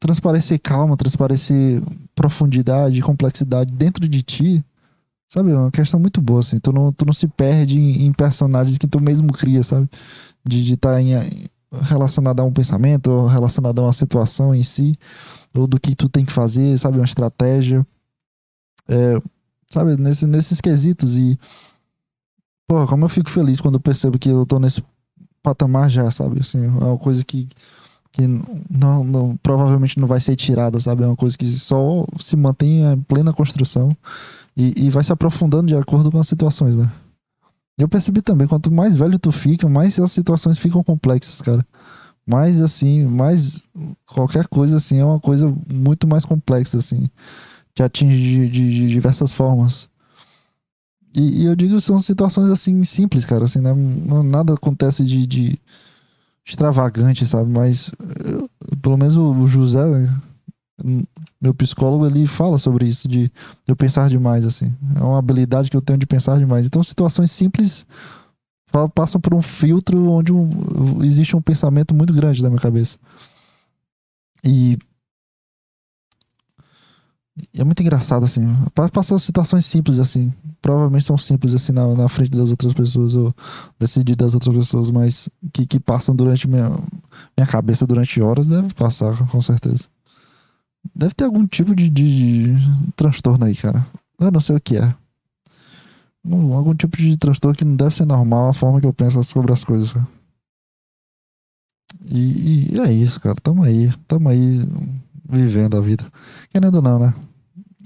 transparecer 0.00 0.60
calma, 0.60 0.96
transparecer 0.96 1.82
profundidade, 2.14 3.00
complexidade 3.02 3.72
dentro 3.72 4.08
de 4.08 4.22
ti, 4.22 4.64
sabe? 5.28 5.52
É 5.52 5.56
uma 5.56 5.70
questão 5.70 6.00
muito 6.00 6.20
boa, 6.20 6.40
assim. 6.40 6.58
Tu 6.60 6.72
não, 6.72 6.92
tu 6.92 7.04
não 7.04 7.12
se 7.12 7.28
perde 7.28 7.78
em, 7.78 8.06
em 8.06 8.12
personagens 8.12 8.78
que 8.78 8.86
tu 8.86 9.00
mesmo 9.00 9.32
cria, 9.32 9.62
sabe? 9.62 9.88
De 10.46 10.74
estar 10.74 11.00
em, 11.00 11.12
relacionado 11.82 12.40
a 12.40 12.44
um 12.44 12.52
pensamento, 12.52 13.26
relacionado 13.26 13.80
a 13.80 13.84
uma 13.84 13.92
situação 13.92 14.54
em 14.54 14.62
si, 14.62 14.98
ou 15.54 15.66
do 15.66 15.78
que 15.78 15.94
tu 15.94 16.08
tem 16.08 16.24
que 16.24 16.32
fazer, 16.32 16.78
sabe? 16.78 16.98
Uma 16.98 17.04
estratégia. 17.04 17.86
É, 18.88 19.20
sabe? 19.70 19.96
Nesse, 19.96 20.26
nesses 20.26 20.60
quesitos. 20.60 21.16
E, 21.16 21.38
porra, 22.66 22.86
como 22.86 23.04
eu 23.04 23.08
fico 23.08 23.30
feliz 23.30 23.60
quando 23.60 23.74
eu 23.74 23.80
percebo 23.80 24.18
que 24.18 24.28
eu 24.28 24.46
tô 24.46 24.58
nesse 24.58 24.82
patamar 25.42 25.90
já, 25.90 26.10
sabe? 26.10 26.40
Assim, 26.40 26.64
é 26.64 26.68
uma 26.68 26.98
coisa 26.98 27.24
que 27.24 27.48
que 28.12 28.26
não, 28.68 29.02
não, 29.02 29.36
provavelmente 29.38 29.98
não 29.98 30.06
vai 30.06 30.20
ser 30.20 30.36
tirada, 30.36 30.78
sabe? 30.78 31.02
É 31.02 31.06
uma 31.06 31.16
coisa 31.16 31.36
que 31.36 31.46
só 31.46 32.04
se 32.20 32.36
mantém 32.36 32.82
em 32.82 33.00
plena 33.00 33.32
construção 33.32 33.96
e, 34.54 34.86
e 34.86 34.90
vai 34.90 35.02
se 35.02 35.12
aprofundando 35.12 35.68
de 35.68 35.74
acordo 35.74 36.10
com 36.10 36.18
as 36.18 36.28
situações, 36.28 36.76
né? 36.76 36.92
Eu 37.78 37.88
percebi 37.88 38.20
também, 38.20 38.46
quanto 38.46 38.70
mais 38.70 38.94
velho 38.94 39.18
tu 39.18 39.32
fica, 39.32 39.66
mais 39.66 39.98
as 39.98 40.12
situações 40.12 40.58
ficam 40.58 40.84
complexas, 40.84 41.40
cara. 41.40 41.66
Mais 42.26 42.60
assim, 42.60 43.04
mais 43.04 43.60
qualquer 44.06 44.46
coisa 44.46 44.76
assim 44.76 44.98
é 44.98 45.04
uma 45.04 45.18
coisa 45.20 45.52
muito 45.72 46.06
mais 46.06 46.24
complexa, 46.24 46.78
assim. 46.78 47.06
Que 47.74 47.82
atinge 47.82 48.16
de, 48.16 48.48
de- 48.48 48.70
de 48.70 48.88
diversas 48.88 49.32
formas. 49.32 49.88
E, 51.14 51.42
e 51.42 51.44
eu 51.46 51.54
digo 51.56 51.80
são 51.80 51.98
situações 51.98 52.50
assim 52.50 52.84
simples, 52.84 53.24
cara. 53.24 53.44
Assim, 53.44 53.60
né? 53.60 53.72
Nada 54.24 54.54
acontece 54.54 55.04
de, 55.04 55.26
de 55.26 55.58
extravagante, 56.46 57.26
sabe? 57.26 57.50
Mas 57.50 57.90
eu- 58.24 58.48
pelo 58.80 58.96
menos 58.96 59.16
o 59.16 59.46
José, 59.46 59.84
né? 59.84 60.20
meu 61.40 61.54
psicólogo, 61.54 62.06
ele 62.06 62.26
fala 62.26 62.58
sobre 62.58 62.86
isso 62.86 63.06
de 63.06 63.30
eu 63.68 63.76
pensar 63.76 64.08
demais, 64.08 64.44
assim. 64.46 64.72
É 64.96 65.00
uma 65.02 65.18
habilidade 65.18 65.70
que 65.70 65.76
eu 65.76 65.82
tenho 65.82 65.98
de 65.98 66.06
pensar 66.06 66.38
demais. 66.38 66.66
Então, 66.66 66.82
situações 66.82 67.30
simples 67.30 67.86
passam 68.94 69.20
por 69.20 69.34
um 69.34 69.42
filtro 69.42 70.10
onde 70.10 70.32
um- 70.32 71.02
existe 71.04 71.36
um 71.36 71.42
pensamento 71.42 71.94
muito 71.94 72.12
grande 72.12 72.42
na 72.42 72.48
minha 72.48 72.60
cabeça. 72.60 72.98
E 74.44 74.78
é 77.54 77.64
muito 77.64 77.80
engraçado, 77.80 78.24
assim. 78.24 78.42
Pa- 78.74 78.88
Passam 78.88 79.18
situações 79.18 79.64
simples, 79.64 79.98
assim. 79.98 80.32
Provavelmente 80.60 81.04
são 81.06 81.16
simples, 81.16 81.54
assim, 81.54 81.72
na, 81.72 81.86
na 81.94 82.08
frente 82.08 82.30
das 82.30 82.50
outras 82.50 82.72
pessoas, 82.74 83.14
ou 83.14 83.34
decidir 83.78 84.14
das 84.14 84.34
outras 84.34 84.54
pessoas, 84.54 84.90
mas 84.90 85.28
que, 85.52 85.66
que 85.66 85.80
passam 85.80 86.14
durante 86.14 86.46
minha, 86.46 86.68
minha 87.36 87.46
cabeça 87.46 87.86
durante 87.86 88.20
horas, 88.20 88.46
deve 88.46 88.72
passar, 88.74 89.16
com 89.28 89.40
certeza. 89.40 89.84
Deve 90.94 91.14
ter 91.14 91.24
algum 91.24 91.46
tipo 91.46 91.74
de, 91.74 91.88
de- 91.88 92.54
de 92.54 92.92
transtorno 92.96 93.44
aí, 93.44 93.54
cara. 93.56 93.86
Eu 94.20 94.30
não 94.30 94.40
sei 94.40 94.56
o 94.56 94.60
que 94.60 94.76
é. 94.76 94.94
Um- 96.24 96.54
algum 96.54 96.74
tipo 96.74 96.96
de 96.96 97.16
transtorno 97.16 97.56
que 97.56 97.64
não 97.64 97.74
deve 97.74 97.94
ser 97.94 98.06
normal 98.06 98.48
a 98.48 98.54
forma 98.54 98.80
que 98.80 98.86
eu 98.86 98.92
penso 98.92 99.22
sobre 99.24 99.52
as 99.52 99.64
coisas. 99.64 99.94
E, 102.04 102.74
e 102.74 102.80
é 102.80 102.92
isso, 102.92 103.20
cara. 103.20 103.34
Tamo 103.42 103.62
aí. 103.62 103.92
Tamo 104.06 104.28
aí 104.28 104.60
vivendo 105.28 105.76
a 105.76 105.80
vida. 105.80 106.04
Querendo 106.50 106.76
ou 106.76 106.82
não, 106.82 106.98
né? 106.98 107.14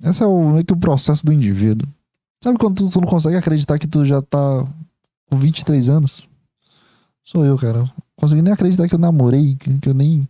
Esse 0.02 0.22
é 0.22 0.26
o, 0.26 0.50
meio 0.52 0.64
que 0.64 0.72
o 0.72 0.76
processo 0.76 1.24
do 1.24 1.32
indivíduo. 1.32 1.88
Sabe 2.42 2.58
quando 2.58 2.76
tu, 2.76 2.90
tu 2.90 3.00
não 3.00 3.08
consegue 3.08 3.36
acreditar 3.36 3.78
que 3.78 3.86
tu 3.88 4.04
já 4.04 4.20
tá 4.22 4.66
com 5.30 5.38
23 5.38 5.88
anos? 5.88 6.28
Sou 7.24 7.44
eu, 7.44 7.56
cara. 7.58 7.90
Consegui 8.14 8.42
nem 8.42 8.52
acreditar 8.52 8.88
que 8.88 8.94
eu 8.94 8.98
namorei, 8.98 9.56
que, 9.56 9.78
que 9.78 9.88
eu 9.88 9.94
nem. 9.94 10.28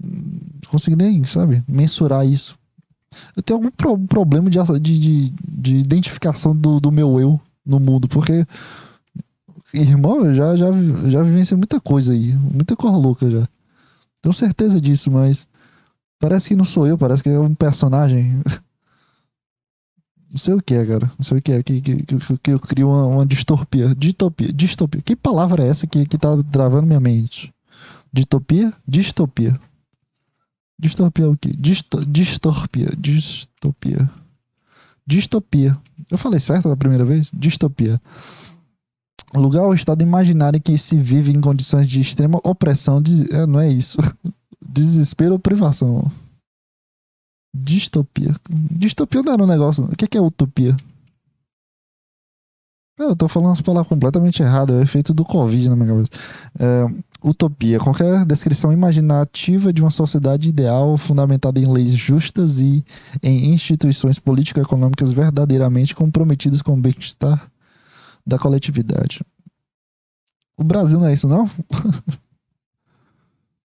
Não 0.00 0.70
consegui 0.70 0.96
nem, 0.96 1.24
sabe, 1.24 1.62
mensurar 1.68 2.26
isso. 2.26 2.58
Eu 3.36 3.42
tenho 3.42 3.58
algum 3.58 3.70
pro- 3.70 3.98
problema 4.06 4.48
de, 4.50 4.58
de, 4.80 4.98
de, 4.98 5.30
de 5.30 5.76
identificação 5.76 6.54
do, 6.54 6.80
do 6.80 6.90
meu 6.92 7.20
eu 7.20 7.40
no 7.64 7.78
mundo, 7.80 8.08
porque. 8.08 8.46
Irmão, 9.72 10.24
eu 10.26 10.34
já, 10.34 10.56
já, 10.56 10.66
já 11.08 11.22
vivenciei 11.22 11.56
muita 11.56 11.80
coisa 11.80 12.12
aí. 12.12 12.32
Muita 12.34 12.76
coisa 12.76 12.96
louca 12.96 13.28
já. 13.30 13.48
Tenho 14.22 14.32
certeza 14.32 14.80
disso, 14.80 15.10
mas. 15.10 15.46
Parece 16.20 16.48
que 16.48 16.56
não 16.56 16.64
sou 16.64 16.86
eu, 16.86 16.96
parece 16.96 17.22
que 17.22 17.28
é 17.28 17.38
um 17.38 17.54
personagem. 17.54 18.40
Não 20.30 20.38
sei 20.38 20.54
o 20.54 20.60
que 20.62 20.74
é, 20.74 20.84
cara. 20.84 21.12
Não 21.18 21.24
sei 21.24 21.38
o 21.38 21.42
que 21.42 21.52
é. 21.52 21.62
Que, 21.62 21.80
que, 21.80 22.02
que, 22.02 22.38
que 22.38 22.50
eu 22.50 22.58
crio 22.58 22.88
uma, 22.88 23.06
uma 23.06 23.26
distopia. 23.26 23.94
Distopia. 23.94 24.52
Distopia. 24.52 25.02
Que 25.02 25.14
palavra 25.14 25.62
é 25.62 25.68
essa 25.68 25.86
que, 25.86 26.04
que 26.06 26.18
tá 26.18 26.30
travando 26.50 26.86
minha 26.86 27.00
mente? 27.00 27.52
Distopia? 28.12 28.72
Distopia. 28.86 29.58
Distopia 30.78 31.24
é 31.24 31.28
o 31.28 31.36
quê? 31.36 31.50
Disto, 31.50 32.04
distopia. 32.04 32.90
Distopia. 32.98 34.10
Distopia. 35.06 35.78
Eu 36.10 36.18
falei 36.18 36.40
certo 36.40 36.68
da 36.68 36.76
primeira 36.76 37.04
vez? 37.04 37.30
Distopia. 37.32 38.00
Lugar 39.34 39.62
ou 39.62 39.74
estado 39.74 40.02
imaginário 40.02 40.58
em 40.58 40.60
que 40.60 40.76
se 40.78 40.96
vive 40.96 41.32
em 41.32 41.40
condições 41.40 41.88
de 41.88 42.00
extrema 42.00 42.40
opressão. 42.44 43.00
De, 43.00 43.32
é, 43.34 43.46
não 43.46 43.60
é 43.60 43.70
isso. 43.70 43.98
Desespero 44.62 45.32
ou 45.32 45.38
privação. 45.38 46.10
Distopia. 47.54 48.34
Distopia 48.50 49.22
não 49.22 49.32
era 49.32 49.42
um 49.42 49.46
negócio. 49.46 49.84
O 49.84 49.96
que 49.96 50.06
que 50.06 50.18
é 50.18 50.20
utopia? 50.20 50.76
Cara, 52.96 53.10
eu 53.10 53.16
tô 53.16 53.26
falando 53.26 53.48
umas 53.48 53.60
palavras 53.60 53.88
completamente 53.88 54.42
erradas. 54.42 54.76
É 54.76 54.78
o 54.78 54.82
efeito 54.82 55.12
do 55.12 55.24
Covid 55.24 55.68
na 55.68 55.76
minha 55.76 55.88
cabeça. 55.88 56.10
É, 56.58 56.84
utopia. 57.24 57.78
Qualquer 57.80 58.24
descrição 58.26 58.70
imaginativa 58.70 59.72
de 59.72 59.80
uma 59.80 59.90
sociedade 59.90 60.50
ideal 60.50 60.98
fundamentada 60.98 61.58
em 61.58 61.70
leis 61.70 61.92
justas 61.92 62.58
e 62.60 62.84
em 63.22 63.52
instituições 63.52 64.18
político-econômicas 64.18 65.10
verdadeiramente 65.10 65.94
comprometidas 65.94 66.60
com 66.60 66.74
o 66.74 66.80
bem-estar 66.80 67.50
da 68.26 68.38
coletividade. 68.38 69.24
O 70.56 70.62
Brasil 70.62 71.00
não 71.00 71.06
é 71.06 71.14
isso, 71.14 71.26
não? 71.26 71.50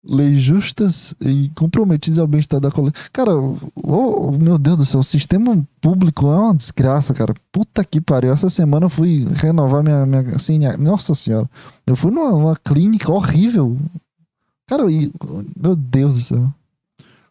leis 0.05 0.41
justas 0.41 1.15
e 1.21 1.51
comprometidas 1.55 2.19
ao 2.19 2.27
bem-estar 2.27 2.61
da 2.61 2.71
coletividade. 2.71 3.11
Cara, 3.13 3.33
ô, 3.37 4.33
meu 4.33 4.59
Deus 4.59 4.77
do 4.77 4.85
céu, 4.87 5.01
o 5.01 5.05
sistema 5.05 5.65
público 5.81 6.27
é 6.27 6.37
uma 6.37 6.55
desgraça, 6.55 7.15
cara. 7.15 7.35
Puta 7.51 7.85
que 7.85 8.01
pariu. 8.01 8.33
Essa 8.33 8.49
semana 8.51 8.87
eu 8.87 8.91
fui 8.91 9.27
renovar 9.35 9.83
minha. 9.83 10.05
minha 10.05 10.37
assim, 10.37 10.59
nossa 10.79 11.15
senhora. 11.15 11.49
Eu 11.87 11.95
fui 11.95 12.11
numa, 12.11 12.31
numa 12.31 12.57
clínica 12.57 13.13
horrível. 13.13 13.77
Cara, 14.67 14.91
e, 14.91 15.13
meu 15.57 15.77
Deus 15.77 16.15
do 16.15 16.21
céu. 16.21 16.55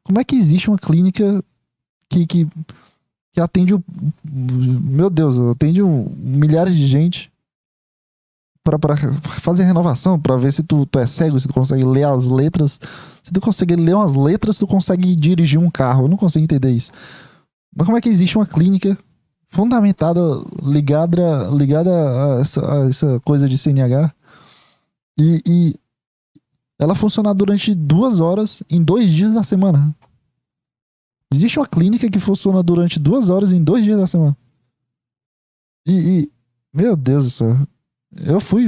Como 0.04 0.20
é 0.20 0.24
que 0.24 0.36
existe 0.36 0.70
uma 0.70 0.78
clínica 0.78 1.44
que, 2.10 2.26
que, 2.26 2.48
que 3.34 3.42
atende 3.42 3.74
o. 3.74 3.84
Meu 4.24 5.10
Deus, 5.10 5.38
atende 5.38 5.82
um, 5.82 6.10
milhares 6.18 6.76
de 6.76 6.88
gente 6.88 7.31
pra 8.64 8.78
fazer 9.40 9.64
renovação, 9.64 10.20
pra 10.20 10.38
ver 10.38 10.54
se 10.54 10.64
tu, 10.64 10.86
tu 10.86 11.00
é 11.00 11.08
cego, 11.08 11.40
se 11.40 11.48
tu 11.48 11.54
consegue 11.54 11.84
ler 11.84 12.04
as 12.04 12.28
letras. 12.28 12.80
Se 13.24 13.32
tu 13.32 13.42
consegue 13.42 13.76
ler 13.76 13.96
umas 13.96 14.14
letras, 14.14 14.58
tu 14.58 14.68
consegue 14.68 15.16
dirigir 15.16 15.60
um 15.60 15.70
carro. 15.70 16.06
Eu 16.06 16.08
não 16.08 16.18
consigo 16.18 16.44
entender 16.44 16.72
isso. 16.72 16.92
Mas 17.76 17.86
como 17.86 17.98
é 17.98 18.02
que 18.02 18.10
existe 18.10 18.38
uma 18.38 18.46
clínica 18.46 18.98
fundamentada, 19.48 20.22
ligada, 20.64 21.50
ligada 21.52 21.92
a 21.92 22.40
essa, 22.40 22.74
a 22.74 22.88
essa 22.88 23.20
coisa 23.22 23.48
de 23.48 23.58
CNH 23.58 24.14
e, 25.18 25.42
e 25.48 25.80
ela 26.80 26.96
funcionar 26.96 27.34
durante 27.34 27.76
duas 27.76 28.20
horas 28.20 28.64
em 28.70 28.84
dois 28.84 29.12
dias 29.12 29.34
da 29.34 29.44
semana? 29.44 29.96
Existe 31.34 31.58
uma 31.58 31.68
clínica 31.68 32.10
que 32.10 32.20
funciona 32.20 32.62
durante 32.62 33.00
duas 33.00 33.30
horas 33.30 33.54
em 33.54 33.64
dois 33.64 33.84
dias 33.84 33.98
da 33.98 34.06
semana. 34.06 34.36
E, 35.88 35.94
e 35.94 36.32
meu 36.74 36.96
Deus 36.96 37.26
do 37.26 37.32
céu. 37.32 37.58
Eu 38.16 38.40
fui. 38.40 38.68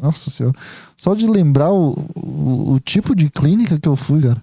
Nossa 0.00 0.30
senhora. 0.30 0.56
Só 0.96 1.14
de 1.14 1.26
lembrar 1.26 1.70
o, 1.72 1.92
o, 2.16 2.72
o 2.74 2.80
tipo 2.80 3.14
de 3.14 3.30
clínica 3.30 3.78
que 3.78 3.88
eu 3.88 3.96
fui, 3.96 4.22
cara. 4.22 4.42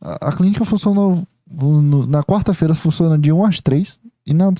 A, 0.00 0.28
a 0.28 0.32
clínica 0.32 0.64
funcionou. 0.64 1.26
no- 1.50 2.06
na 2.06 2.22
quarta-feira 2.22 2.74
funciona 2.74 3.18
de 3.18 3.32
1 3.32 3.44
às 3.44 3.60
3 3.60 3.98
e 4.26 4.32
na, 4.32 4.52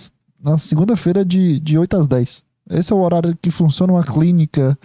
na 0.42 0.58
segunda-feira 0.58 1.24
de, 1.24 1.58
de 1.60 1.78
8 1.78 1.96
às 1.96 2.06
10. 2.06 2.42
Esse 2.70 2.92
é 2.92 2.96
o 2.96 3.00
horário 3.00 3.36
que 3.40 3.50
funciona 3.50 3.92
uma 3.92 4.04
clínica. 4.04 4.78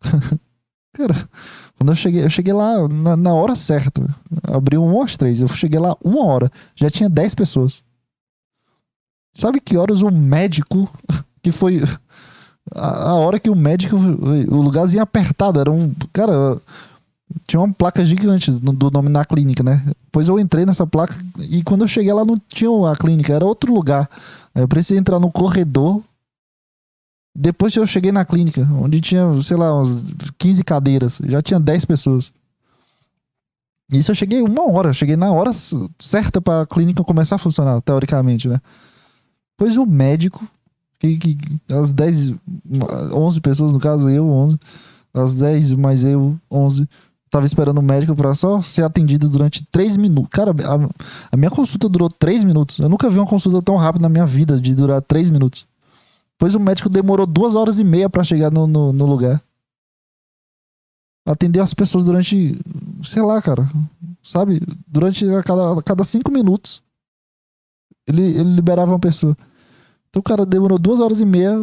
cara, 0.92 1.14
quando 1.78 1.90
eu 1.92 1.96
cheguei, 1.96 2.24
eu 2.24 2.30
cheguei 2.30 2.52
lá 2.52 2.88
na, 2.88 3.16
na 3.16 3.34
hora 3.34 3.54
certa. 3.54 4.02
Abriu 4.44 4.82
1 4.82 5.02
às 5.02 5.16
3. 5.16 5.40
Eu 5.40 5.48
cheguei 5.48 5.78
lá 5.78 5.96
uma 6.02 6.24
hora. 6.24 6.50
Já 6.74 6.88
tinha 6.90 7.08
10 7.08 7.34
pessoas. 7.34 7.82
Sabe 9.34 9.60
que 9.60 9.76
horas 9.76 10.02
o 10.02 10.10
médico 10.10 10.90
que 11.42 11.50
foi 11.52 11.80
a, 12.70 13.10
a 13.10 13.14
hora 13.14 13.40
que 13.40 13.50
o 13.50 13.56
médico. 13.56 13.96
O 13.96 14.62
lugarzinho 14.62 15.02
apertado, 15.02 15.58
era 15.60 15.70
um. 15.70 15.92
Cara, 16.12 16.60
tinha 17.46 17.60
uma 17.60 17.72
placa 17.72 18.04
gigante 18.04 18.50
do, 18.50 18.90
nome 18.90 19.08
na 19.08 19.24
clínica, 19.24 19.62
né? 19.62 19.82
Depois 20.04 20.28
eu 20.28 20.38
entrei 20.38 20.66
nessa 20.66 20.86
placa 20.86 21.14
e 21.38 21.62
quando 21.62 21.82
eu 21.82 21.88
cheguei 21.88 22.12
lá 22.12 22.24
não 22.24 22.40
tinha 22.48 22.70
a 22.90 22.96
clínica, 22.96 23.32
era 23.32 23.44
outro 23.44 23.72
lugar. 23.72 24.08
Aí 24.54 24.62
Eu 24.62 24.68
precisei 24.68 24.98
entrar 24.98 25.18
no 25.18 25.30
corredor. 25.30 26.02
Depois 27.34 27.74
eu 27.74 27.86
cheguei 27.86 28.12
na 28.12 28.26
clínica, 28.26 28.68
onde 28.74 29.00
tinha, 29.00 29.24
sei 29.40 29.56
lá, 29.56 29.74
umas 29.74 30.04
15 30.36 30.62
cadeiras, 30.62 31.18
já 31.24 31.40
tinha 31.40 31.58
10 31.58 31.86
pessoas. 31.86 32.30
Isso 33.90 34.10
eu 34.10 34.14
cheguei 34.14 34.42
uma 34.42 34.70
hora, 34.70 34.92
cheguei 34.92 35.16
na 35.16 35.32
hora 35.32 35.50
certa 35.98 36.42
pra 36.42 36.66
clínica 36.66 37.02
começar 37.02 37.36
a 37.36 37.38
funcionar, 37.38 37.80
teoricamente, 37.80 38.48
né? 38.48 38.60
Pois 39.56 39.78
o 39.78 39.86
médico 39.86 40.46
que, 41.02 41.34
que 41.34 41.38
as 41.74 41.92
10, 41.92 42.34
11 43.12 43.40
pessoas, 43.40 43.72
no 43.72 43.80
caso, 43.80 44.08
eu, 44.08 44.24
11, 44.24 44.58
as 45.12 45.34
10 45.34 45.72
mais 45.72 46.04
eu, 46.04 46.38
11, 46.50 46.88
tava 47.28 47.44
esperando 47.44 47.78
o 47.78 47.82
médico 47.82 48.14
pra 48.14 48.34
só 48.34 48.62
ser 48.62 48.84
atendido 48.84 49.28
durante 49.28 49.64
3 49.66 49.96
minutos. 49.96 50.30
Cara, 50.30 50.52
a, 50.52 51.34
a 51.34 51.36
minha 51.36 51.50
consulta 51.50 51.88
durou 51.88 52.08
3 52.08 52.44
minutos. 52.44 52.78
Eu 52.78 52.88
nunca 52.88 53.10
vi 53.10 53.18
uma 53.18 53.26
consulta 53.26 53.60
tão 53.60 53.76
rápida 53.76 54.02
na 54.02 54.08
minha 54.08 54.26
vida, 54.26 54.60
de 54.60 54.74
durar 54.74 55.02
3 55.02 55.28
minutos. 55.28 55.66
Pois 56.38 56.54
o 56.54 56.60
médico 56.60 56.88
demorou 56.88 57.26
2 57.26 57.54
horas 57.54 57.78
e 57.78 57.84
meia 57.84 58.08
pra 58.08 58.22
chegar 58.22 58.50
no, 58.50 58.66
no, 58.66 58.92
no 58.92 59.06
lugar. 59.06 59.42
Atendeu 61.26 61.62
as 61.62 61.74
pessoas 61.74 62.04
durante, 62.04 62.58
sei 63.02 63.22
lá, 63.22 63.40
cara, 63.40 63.68
sabe? 64.22 64.60
Durante 64.86 65.24
a 65.28 65.42
cada 65.84 66.04
5 66.04 66.30
minutos. 66.32 66.82
Ele, 68.06 68.22
ele 68.22 68.54
liberava 68.54 68.92
uma 68.92 68.98
pessoa. 68.98 69.36
Então 70.12 70.20
o 70.20 70.22
cara 70.22 70.44
demorou 70.44 70.78
duas 70.78 71.00
horas 71.00 71.22
e 71.22 71.24
meia, 71.24 71.58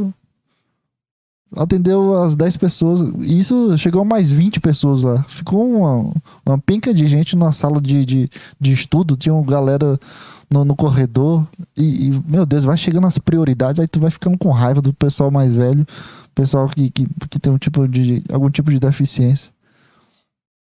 atendeu 1.55 2.19
as 2.23 2.33
10 2.33 2.57
pessoas, 2.57 3.01
e 3.19 3.37
isso 3.37 3.77
chegou 3.77 4.01
a 4.01 4.05
mais 4.05 4.31
20 4.31 4.59
pessoas 4.59 5.03
lá. 5.03 5.21
Ficou 5.29 5.69
uma, 5.69 6.11
uma 6.43 6.57
penca 6.57 6.91
de 6.91 7.05
gente 7.05 7.35
na 7.35 7.51
sala 7.51 7.79
de, 7.79 8.03
de, 8.03 8.29
de 8.59 8.73
estudo, 8.73 9.15
tinha 9.15 9.35
uma 9.35 9.45
galera 9.45 9.99
no, 10.49 10.65
no 10.65 10.75
corredor, 10.75 11.47
e, 11.77 12.07
e, 12.07 12.23
meu 12.27 12.43
Deus, 12.43 12.63
vai 12.63 12.75
chegando 12.75 13.05
as 13.05 13.19
prioridades, 13.19 13.79
aí 13.79 13.87
tu 13.87 13.99
vai 13.99 14.09
ficando 14.09 14.35
com 14.35 14.49
raiva 14.49 14.81
do 14.81 14.91
pessoal 14.91 15.29
mais 15.29 15.53
velho, 15.53 15.85
pessoal 16.33 16.67
que, 16.69 16.89
que, 16.89 17.07
que 17.29 17.39
tem 17.39 17.53
um 17.53 17.57
tipo 17.59 17.87
de, 17.87 18.23
algum 18.31 18.49
tipo 18.49 18.71
de 18.71 18.79
deficiência. 18.79 19.51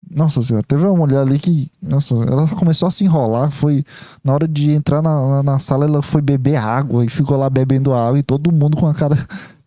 Nossa 0.07 0.41
senhora, 0.41 0.65
teve 0.65 0.83
uma 0.85 0.95
mulher 0.95 1.19
ali 1.19 1.38
que. 1.38 1.71
Nossa, 1.81 2.15
ela 2.15 2.47
começou 2.47 2.88
a 2.88 2.91
se 2.91 3.03
enrolar. 3.03 3.51
Foi. 3.51 3.83
Na 4.23 4.33
hora 4.33 4.47
de 4.47 4.71
entrar 4.71 5.01
na, 5.01 5.43
na, 5.43 5.59
sala, 5.59 5.85
ela 5.85 6.01
foi 6.01 6.21
beber 6.21 6.55
água 6.55 7.05
e 7.05 7.09
ficou 7.09 7.38
lá 7.38 7.49
bebendo 7.49 7.93
água. 7.93 8.17
E 8.17 8.23
todo 8.23 8.51
mundo 8.51 8.77
com 8.77 8.88
a 8.88 8.93
cara 8.93 9.15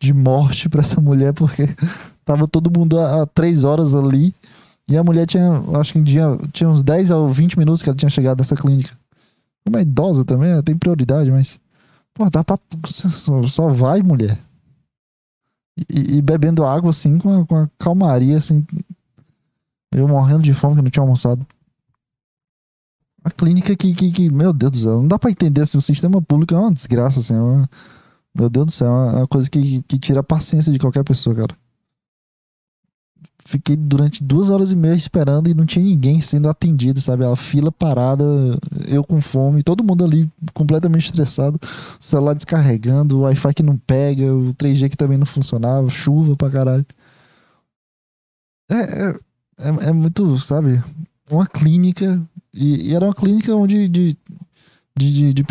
de 0.01 0.13
morte 0.13 0.69
pra 0.69 0.81
essa 0.81 1.01
mulher, 1.01 1.33
porque 1.33 1.69
tava 2.25 2.49
todo 2.49 2.77
mundo 2.77 2.99
há, 2.99 3.27
três 3.27 3.63
horas 3.63 3.95
ali. 3.95 4.35
E 4.89 4.97
a 4.97 5.05
mulher 5.05 5.27
tinha, 5.27 5.63
acho 5.79 5.93
que 5.93 6.03
tinha, 6.03 6.39
tinha 6.53 6.69
uns 6.69 6.83
10 6.83 7.13
ou 7.13 7.29
20 7.29 7.57
minutos 7.57 7.83
que 7.83 7.89
ela 7.89 7.97
tinha 7.97 8.11
chegado 8.11 8.39
nessa 8.39 8.57
clínica. 8.57 8.91
É 9.73 9.81
idosa 9.81 10.25
também, 10.25 10.51
ela 10.51 10.63
tem 10.63 10.77
prioridade, 10.77 11.31
mas. 11.31 11.61
Pô, 12.15 12.29
dá 12.29 12.43
pra. 12.43 12.59
Só, 12.89 13.43
só 13.47 13.69
vai, 13.69 14.03
mulher. 14.03 14.39
E, 15.89 16.19
e 16.19 16.23
bebendo 16.23 16.65
água 16.65 16.91
assim, 16.91 17.19
com 17.19 17.41
a, 17.41 17.47
com 17.47 17.57
a 17.57 17.69
calmaria, 17.79 18.37
assim. 18.37 18.67
Eu 19.93 20.09
morrendo 20.09 20.43
de 20.43 20.55
fome 20.55 20.77
que 20.77 20.83
não 20.83 20.91
tinha 20.91 21.03
almoçado. 21.03 21.47
A 23.25 23.31
clínica 23.31 23.77
que, 23.77 23.95
que, 23.95 24.11
que, 24.11 24.31
meu 24.31 24.53
Deus 24.53 24.73
do 24.73 24.79
céu, 24.79 25.01
não 25.01 25.07
dá 25.07 25.19
pra 25.19 25.31
entender 25.31 25.61
assim, 25.61 25.79
o 25.79 25.83
sistema 25.83 26.21
público 26.21 26.55
é 26.55 26.59
uma 26.59 26.73
desgraça, 26.73 27.21
assim, 27.21 27.35
é 27.35 27.41
uma, 27.41 27.71
meu 28.35 28.51
Deus 28.51 28.67
do 28.67 28.73
céu, 28.73 28.89
é 28.89 29.17
uma 29.19 29.29
coisa 29.29 29.49
que, 29.49 29.83
que 29.83 29.99
tira 29.99 30.21
a 30.21 30.25
paciência 30.25 30.73
de 30.73 30.79
qualquer 30.79 31.05
pessoa, 31.05 31.37
cara. 31.37 31.57
fiquei 33.45 33.77
durante 33.77 34.25
duas 34.25 34.51
horas 34.51 34.73
e 34.73 34.77
meia 34.77 34.95
esperando 34.95 35.49
e 35.49 35.55
não 35.55 35.65
tinha 35.65 35.85
ninguém 35.85 36.21
sendo 36.21 36.49
atendido, 36.49 37.01
sabe? 37.01 37.25
A 37.25 37.37
fila 37.37 37.71
parada, 37.71 38.25
eu 38.89 39.05
com 39.05 39.21
fome, 39.21 39.63
todo 39.63 39.85
mundo 39.85 40.05
ali 40.05 40.29
completamente 40.53 41.07
estressado, 41.07 41.61
o 41.63 42.05
celular 42.05 42.35
descarregando, 42.35 43.19
o 43.19 43.21
Wi-Fi 43.21 43.55
que 43.55 43.63
não 43.63 43.77
pega, 43.77 44.35
o 44.35 44.53
3G 44.55 44.89
que 44.89 44.97
também 44.97 45.19
não 45.19 45.27
funcionava, 45.27 45.89
chuva 45.89 46.35
pra 46.37 46.51
caralho. 46.51 46.87
É, 48.69 49.11
é, 49.11 49.19
é, 49.59 49.89
é 49.89 49.93
muito, 49.93 50.39
sabe? 50.39 50.83
Uma 51.31 51.47
clínica, 51.47 52.21
e, 52.53 52.91
e 52.91 52.95
era 52.95 53.07
uma 53.07 53.15
clínica 53.15 53.55
onde 53.55 53.89
de, 53.89 54.17
de, 54.97 55.33
de, 55.33 55.45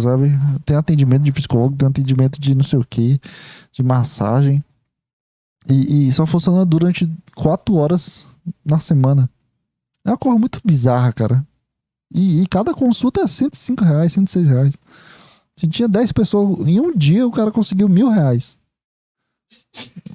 sabe? 0.00 0.30
Tem 0.64 0.76
atendimento 0.76 1.22
de 1.22 1.32
psicólogo, 1.32 1.76
tem 1.76 1.88
atendimento 1.88 2.40
de 2.40 2.54
não 2.54 2.64
sei 2.64 2.78
o 2.78 2.84
que, 2.84 3.20
de 3.72 3.82
massagem. 3.82 4.64
E, 5.68 6.08
e 6.08 6.12
só 6.12 6.24
funciona 6.24 6.64
durante 6.64 7.10
quatro 7.34 7.74
horas 7.74 8.26
na 8.64 8.78
semana. 8.78 9.28
É 10.04 10.10
uma 10.10 10.18
coisa 10.18 10.38
muito 10.38 10.60
bizarra, 10.64 11.12
cara. 11.12 11.46
E, 12.12 12.42
e, 12.42 12.46
cada 12.46 12.72
consulta 12.72 13.20
é 13.20 13.26
105 13.26 13.84
reais, 13.84 14.12
106 14.14 14.48
reais. 14.48 14.74
Se 15.54 15.68
tinha 15.68 15.88
10 15.88 16.12
pessoas 16.12 16.66
em 16.66 16.80
um 16.80 16.96
dia, 16.96 17.26
o 17.26 17.30
cara 17.30 17.50
conseguiu 17.50 17.88
mil 17.88 18.08
reais. 18.08 18.57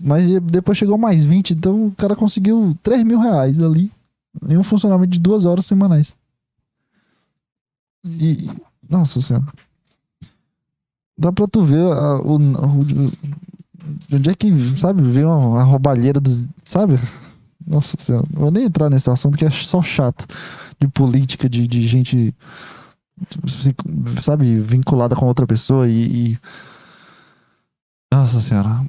Mas 0.02 0.30
depois 0.42 0.78
chegou 0.78 0.98
mais 0.98 1.24
20, 1.24 1.52
então 1.52 1.88
o 1.88 1.92
cara 1.92 2.16
conseguiu 2.16 2.78
3 2.84 3.04
mil 3.04 3.20
reais 3.20 3.62
ali. 3.62 3.92
Em 4.50 4.58
um 4.58 4.64
funcionamento 4.64 5.12
de 5.12 5.20
duas 5.20 5.46
horas 5.46 5.66
semanais. 5.66 6.14
E. 8.04 8.50
Nossa 8.90 9.22
senhora. 9.22 9.46
Dá 11.18 11.32
pra 11.32 11.48
tu 11.48 11.64
ver 11.64 11.80
a, 11.80 12.20
o, 12.20 12.36
o, 12.36 13.12
onde 14.12 14.30
é 14.30 14.36
que, 14.36 14.52
sabe, 14.78 15.02
veio 15.04 15.30
uma 15.30 15.64
roubalheira 15.64 16.20
dos. 16.20 16.48
Sabe? 16.66 16.96
Nossa 17.66 17.96
senhora. 17.98 18.26
Vou 18.32 18.52
nem 18.52 18.66
entrar 18.66 18.90
nesse 18.90 19.10
assunto 19.10 19.38
que 19.38 19.46
é 19.46 19.52
só 19.52 19.82
chato. 19.82 20.26
De 20.80 20.88
política, 20.88 21.48
de, 21.48 21.68
de 21.68 21.88
gente. 21.88 22.36
Sabe, 24.22 24.60
vinculada 24.60 25.16
com 25.16 25.26
outra 25.26 25.48
pessoa 25.48 25.88
e, 25.88 26.32
e. 26.34 26.40
Nossa 28.12 28.42
senhora. 28.42 28.84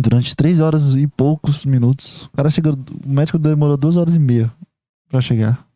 Durante 0.00 0.36
três 0.36 0.60
horas 0.60 0.94
e 0.94 1.06
poucos 1.06 1.64
minutos. 1.64 2.26
O 2.26 2.36
cara 2.36 2.50
chegou. 2.50 2.74
O 3.04 3.08
médico 3.08 3.38
demorou 3.38 3.76
duas 3.76 3.96
horas 3.96 4.14
e 4.14 4.18
meia 4.18 4.52
pra 5.08 5.20
chegar. 5.20 5.66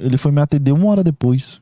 Ele 0.00 0.16
foi 0.16 0.32
me 0.32 0.40
atender 0.40 0.72
uma 0.72 0.86
hora 0.86 1.04
depois. 1.04 1.60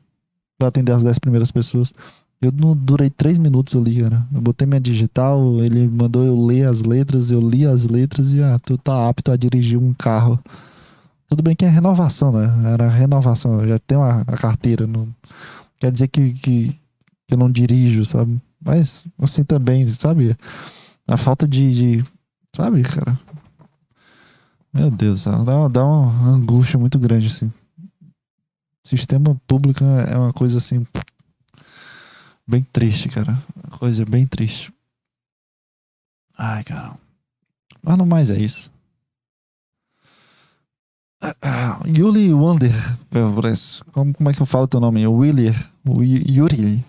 Pra 0.57 0.69
atender 0.69 0.93
as 0.93 1.03
dez 1.03 1.19
primeiras 1.19 1.51
pessoas. 1.51 1.93
Eu 2.41 2.51
não 2.51 2.75
durei 2.75 3.09
três 3.09 3.37
minutos 3.37 3.75
ali, 3.75 4.01
cara. 4.01 4.25
Eu 4.33 4.41
botei 4.41 4.67
minha 4.67 4.79
digital, 4.79 5.59
ele 5.61 5.87
mandou 5.87 6.23
eu 6.23 6.45
ler 6.45 6.67
as 6.67 6.81
letras, 6.81 7.31
eu 7.31 7.41
li 7.41 7.65
as 7.65 7.85
letras 7.85 8.33
e 8.33 8.43
ah, 8.43 8.59
tu 8.59 8.77
tá 8.77 9.07
apto 9.07 9.31
a 9.31 9.37
dirigir 9.37 9.77
um 9.77 9.93
carro. 9.93 10.37
Tudo 11.29 11.41
bem 11.41 11.55
que 11.55 11.63
é 11.63 11.69
renovação, 11.69 12.33
né? 12.33 12.71
Era 12.71 12.89
renovação, 12.89 13.61
eu 13.61 13.67
já 13.69 13.79
tenho 13.79 14.01
a, 14.01 14.21
a 14.21 14.37
carteira. 14.37 14.85
Não 14.85 15.07
quer 15.79 15.91
dizer 15.91 16.07
que, 16.09 16.33
que, 16.33 16.77
que, 17.27 17.33
eu 17.33 17.37
não 17.37 17.49
dirijo, 17.49 18.03
sabe? 18.03 18.37
Mas 18.63 19.05
assim 19.19 19.43
também, 19.43 19.87
sabe? 19.87 20.35
A 21.07 21.17
falta 21.17 21.47
de. 21.47 21.71
de 21.99 22.05
sabe, 22.55 22.83
cara? 22.83 23.19
Meu 24.73 24.89
Deus, 24.89 25.25
dá, 25.25 25.67
dá 25.67 25.85
uma 25.85 26.29
angústia 26.31 26.79
muito 26.79 26.97
grande, 26.97 27.27
assim. 27.27 27.51
Sistema 28.83 29.39
público 29.47 29.83
é 29.83 30.17
uma 30.17 30.33
coisa 30.33 30.57
assim 30.57 30.85
Bem 32.45 32.61
triste, 32.61 33.07
cara. 33.07 33.41
Coisa 33.79 34.05
bem 34.05 34.27
triste. 34.27 34.73
Ai, 36.37 36.63
cara. 36.63 36.97
Mas 37.81 37.97
no 37.97 38.05
mais 38.05 38.29
é 38.29 38.37
isso. 38.37 38.69
Ah, 41.21 41.35
ah, 41.41 41.79
Yuli 41.87 42.33
Wonder. 42.33 42.73
Como, 43.93 44.13
como 44.13 44.29
é 44.29 44.33
que 44.33 44.41
eu 44.41 44.45
falo 44.45 44.67
teu 44.67 44.81
nome? 44.81 45.07
Willier. 45.07 45.55
Yuri. 45.85 46.83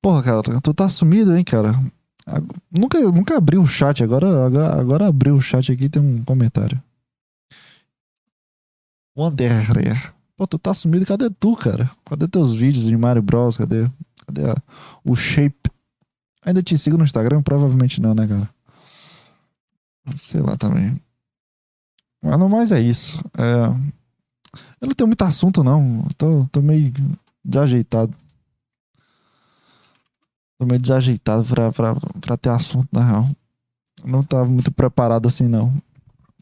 Porra, 0.00 0.22
cara, 0.22 0.60
tu 0.62 0.72
tá 0.72 0.88
sumido, 0.88 1.36
hein, 1.36 1.44
cara? 1.44 1.78
Nunca, 2.70 3.00
nunca 3.00 3.36
abri 3.36 3.56
o 3.56 3.66
chat, 3.66 4.02
agora, 4.02 4.46
agora, 4.46 4.80
agora 4.80 5.06
abriu 5.08 5.34
o 5.34 5.40
chat 5.40 5.72
aqui 5.72 5.88
tem 5.88 6.02
um 6.02 6.22
comentário. 6.24 6.80
Wanderer. 9.16 10.12
Pô, 10.36 10.46
tu 10.46 10.58
tá 10.58 10.72
sumido, 10.72 11.04
cadê 11.04 11.28
tu, 11.30 11.56
cara? 11.56 11.90
Cadê 12.04 12.28
teus 12.28 12.54
vídeos 12.54 12.84
de 12.84 12.96
Mario 12.96 13.22
Bros? 13.22 13.56
Cadê? 13.56 13.90
Cadê 14.24 14.50
a, 14.50 14.54
o 15.04 15.16
shape? 15.16 15.70
Ainda 16.44 16.62
te 16.62 16.78
sigo 16.78 16.96
no 16.96 17.04
Instagram? 17.04 17.42
Provavelmente 17.42 18.00
não, 18.00 18.14
né, 18.14 18.26
cara? 18.26 18.48
Sei 20.14 20.40
lá 20.40 20.56
também. 20.56 21.00
Mas 22.22 22.38
no 22.38 22.48
mais 22.48 22.70
é 22.70 22.80
isso. 22.80 23.20
É... 23.36 23.66
Eu 24.80 24.86
não 24.86 24.94
tenho 24.94 25.08
muito 25.08 25.22
assunto, 25.22 25.64
não. 25.64 26.06
Tô, 26.16 26.46
tô 26.52 26.62
meio 26.62 26.92
desajeitado. 27.44 28.14
Tô 30.58 30.66
meio 30.66 30.80
desajeitado 30.80 31.44
pra, 31.44 31.72
pra, 31.72 31.94
pra 32.20 32.36
ter 32.36 32.50
assunto, 32.50 32.88
na 32.92 33.04
real. 33.04 33.30
Não 34.04 34.22
tava 34.22 34.44
muito 34.46 34.72
preparado 34.72 35.26
assim, 35.26 35.46
não. 35.46 35.72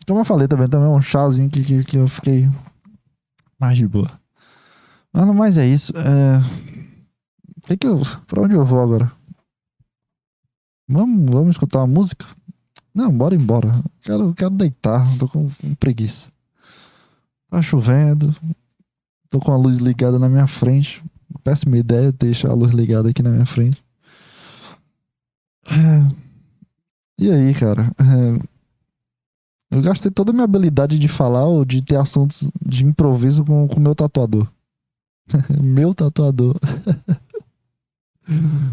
Como 0.07 0.21
eu 0.21 0.25
falei 0.25 0.49
também, 0.49 0.69
também 0.69 0.89
é 0.89 0.91
um 0.91 1.01
chazinho 1.01 1.51
que, 1.51 1.63
que, 1.63 1.85
que 1.85 1.97
eu 1.97 2.09
fiquei 2.09 2.49
mais 3.59 3.77
de 3.77 3.87
boa. 3.87 4.11
Mas 5.13 5.27
no 5.27 5.35
mais 5.35 5.59
é 5.59 5.67
isso. 5.67 5.93
É... 5.97 6.41
Que 7.63 7.77
que 7.77 7.87
eu, 7.87 8.01
pra 8.27 8.43
onde 8.43 8.55
eu 8.55 8.65
vou 8.65 8.83
agora? 8.83 9.13
Vamos, 10.89 11.31
vamos 11.31 11.57
escutar 11.57 11.81
uma 11.81 11.87
música? 11.87 12.27
Não, 12.95 13.11
bora 13.11 13.35
embora. 13.35 13.83
Quero, 14.03 14.33
quero 14.35 14.51
deitar, 14.51 15.05
tô 15.19 15.29
com, 15.29 15.49
com 15.49 15.75
preguiça. 15.75 16.31
Tá 17.51 17.61
chovendo, 17.61 18.35
tô 19.29 19.41
com 19.41 19.53
a 19.53 19.57
luz 19.57 19.79
ligada 19.79 20.19
na 20.19 20.29
minha 20.29 20.47
frente. 20.47 21.05
Péssima 21.43 21.77
ideia 21.77 22.13
deixar 22.13 22.51
a 22.51 22.55
luz 22.55 22.73
ligada 22.73 23.11
aqui 23.11 23.23
na 23.23 23.31
minha 23.31 23.47
frente. 23.47 23.85
É. 25.67 26.27
E 27.19 27.31
aí, 27.31 27.55
cara? 27.55 27.91
É. 27.99 28.57
Eu 29.71 29.83
gastei 29.83 30.11
toda 30.11 30.31
a 30.31 30.33
minha 30.33 30.45
habilidade 30.45 30.99
de 30.99 31.09
falar 31.09 31.45
ou 31.45 31.65
de 31.65 31.83
ter 31.83 31.97
assuntos 31.97 32.49
de 32.65 32.85
improviso 32.85 33.45
com 33.45 33.67
o 33.67 33.81
meu 33.81 33.95
tatuador. 33.95 34.49
meu 35.61 35.95
tatuador. 35.95 36.55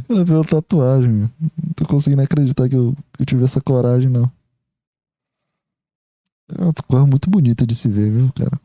Ela 0.09 0.25
viu 0.25 0.41
a 0.41 0.43
tatuagem, 0.43 1.11
meu. 1.11 1.29
Não 1.39 1.73
tô 1.75 1.85
conseguindo 1.85 2.21
acreditar 2.21 2.67
que 2.67 2.75
eu, 2.75 2.95
que 3.13 3.21
eu 3.21 3.25
tive 3.25 3.43
essa 3.43 3.61
coragem, 3.61 4.09
não. 4.09 4.31
É 6.49 6.61
uma 6.61 6.73
coisa 6.73 7.05
muito 7.05 7.29
bonita 7.29 7.65
de 7.65 7.75
se 7.75 7.87
ver, 7.87 8.11
viu, 8.11 8.31
cara? 8.33 8.59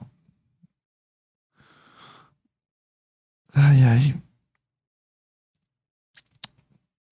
Ai, 3.54 3.82
ai. 3.82 4.22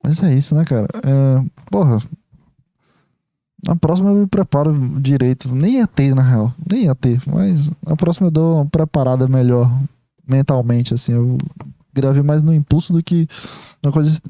Mas 0.03 0.23
é 0.23 0.35
isso, 0.35 0.55
né, 0.55 0.65
cara? 0.65 0.87
É, 1.05 1.67
porra. 1.71 1.99
Na 3.67 3.75
próxima 3.75 4.11
eu 4.11 4.15
me 4.15 4.27
preparo 4.27 4.73
direito. 5.01 5.53
Nem 5.53 5.79
ia 5.79 5.87
ter, 5.87 6.15
na 6.15 6.23
real. 6.23 6.55
Nem 6.71 6.85
ia 6.85 6.95
ter. 6.95 7.21
Mas 7.27 7.71
na 7.85 7.97
próxima 7.97 8.29
eu 8.29 8.31
dou 8.31 8.57
uma 8.57 8.67
preparada 8.67 9.27
melhor 9.27 9.71
mentalmente, 10.27 10.95
assim. 10.95 11.13
Eu 11.13 11.37
gravei 11.93 12.23
mais 12.23 12.43
no 12.43 12.55
impulso 12.55 12.93
do 12.93 13.03
que 13.03 13.29
uma 13.83 13.93
coisa 13.93 14.21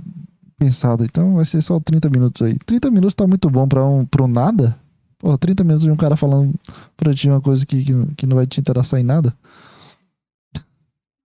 pensada. 0.59 1.05
Então 1.05 1.35
vai 1.35 1.44
ser 1.44 1.61
só 1.61 1.79
30 1.79 2.09
minutos 2.09 2.40
aí. 2.40 2.57
30 2.64 2.90
minutos 2.90 3.14
tá 3.14 3.27
muito 3.27 3.51
bom 3.51 3.68
pra 3.68 3.85
um, 3.85 4.07
um 4.20 4.27
nada. 4.27 4.75
Pô, 5.18 5.37
30 5.37 5.64
minutos 5.64 5.85
de 5.85 5.90
um 5.90 5.96
cara 5.96 6.16
falando 6.16 6.55
pra 6.96 7.14
ti 7.14 7.29
uma 7.29 7.40
coisa 7.40 7.66
que, 7.66 7.85
que, 7.85 8.07
que 8.16 8.27
não 8.27 8.37
vai 8.37 8.46
te 8.46 8.59
interessar 8.59 8.99
em 9.01 9.05
nada. 9.05 9.35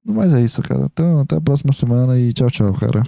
Mas 0.04 0.34
é 0.34 0.41
isso, 0.41 0.62
cara. 0.62 0.89
Então, 0.91 1.21
até 1.21 1.38
a 1.38 1.41
próxima 1.41 1.71
semana 1.71 2.17
e 2.17 2.34
tchau, 2.34 2.50
tchau, 2.50 2.74
cara. 2.74 3.04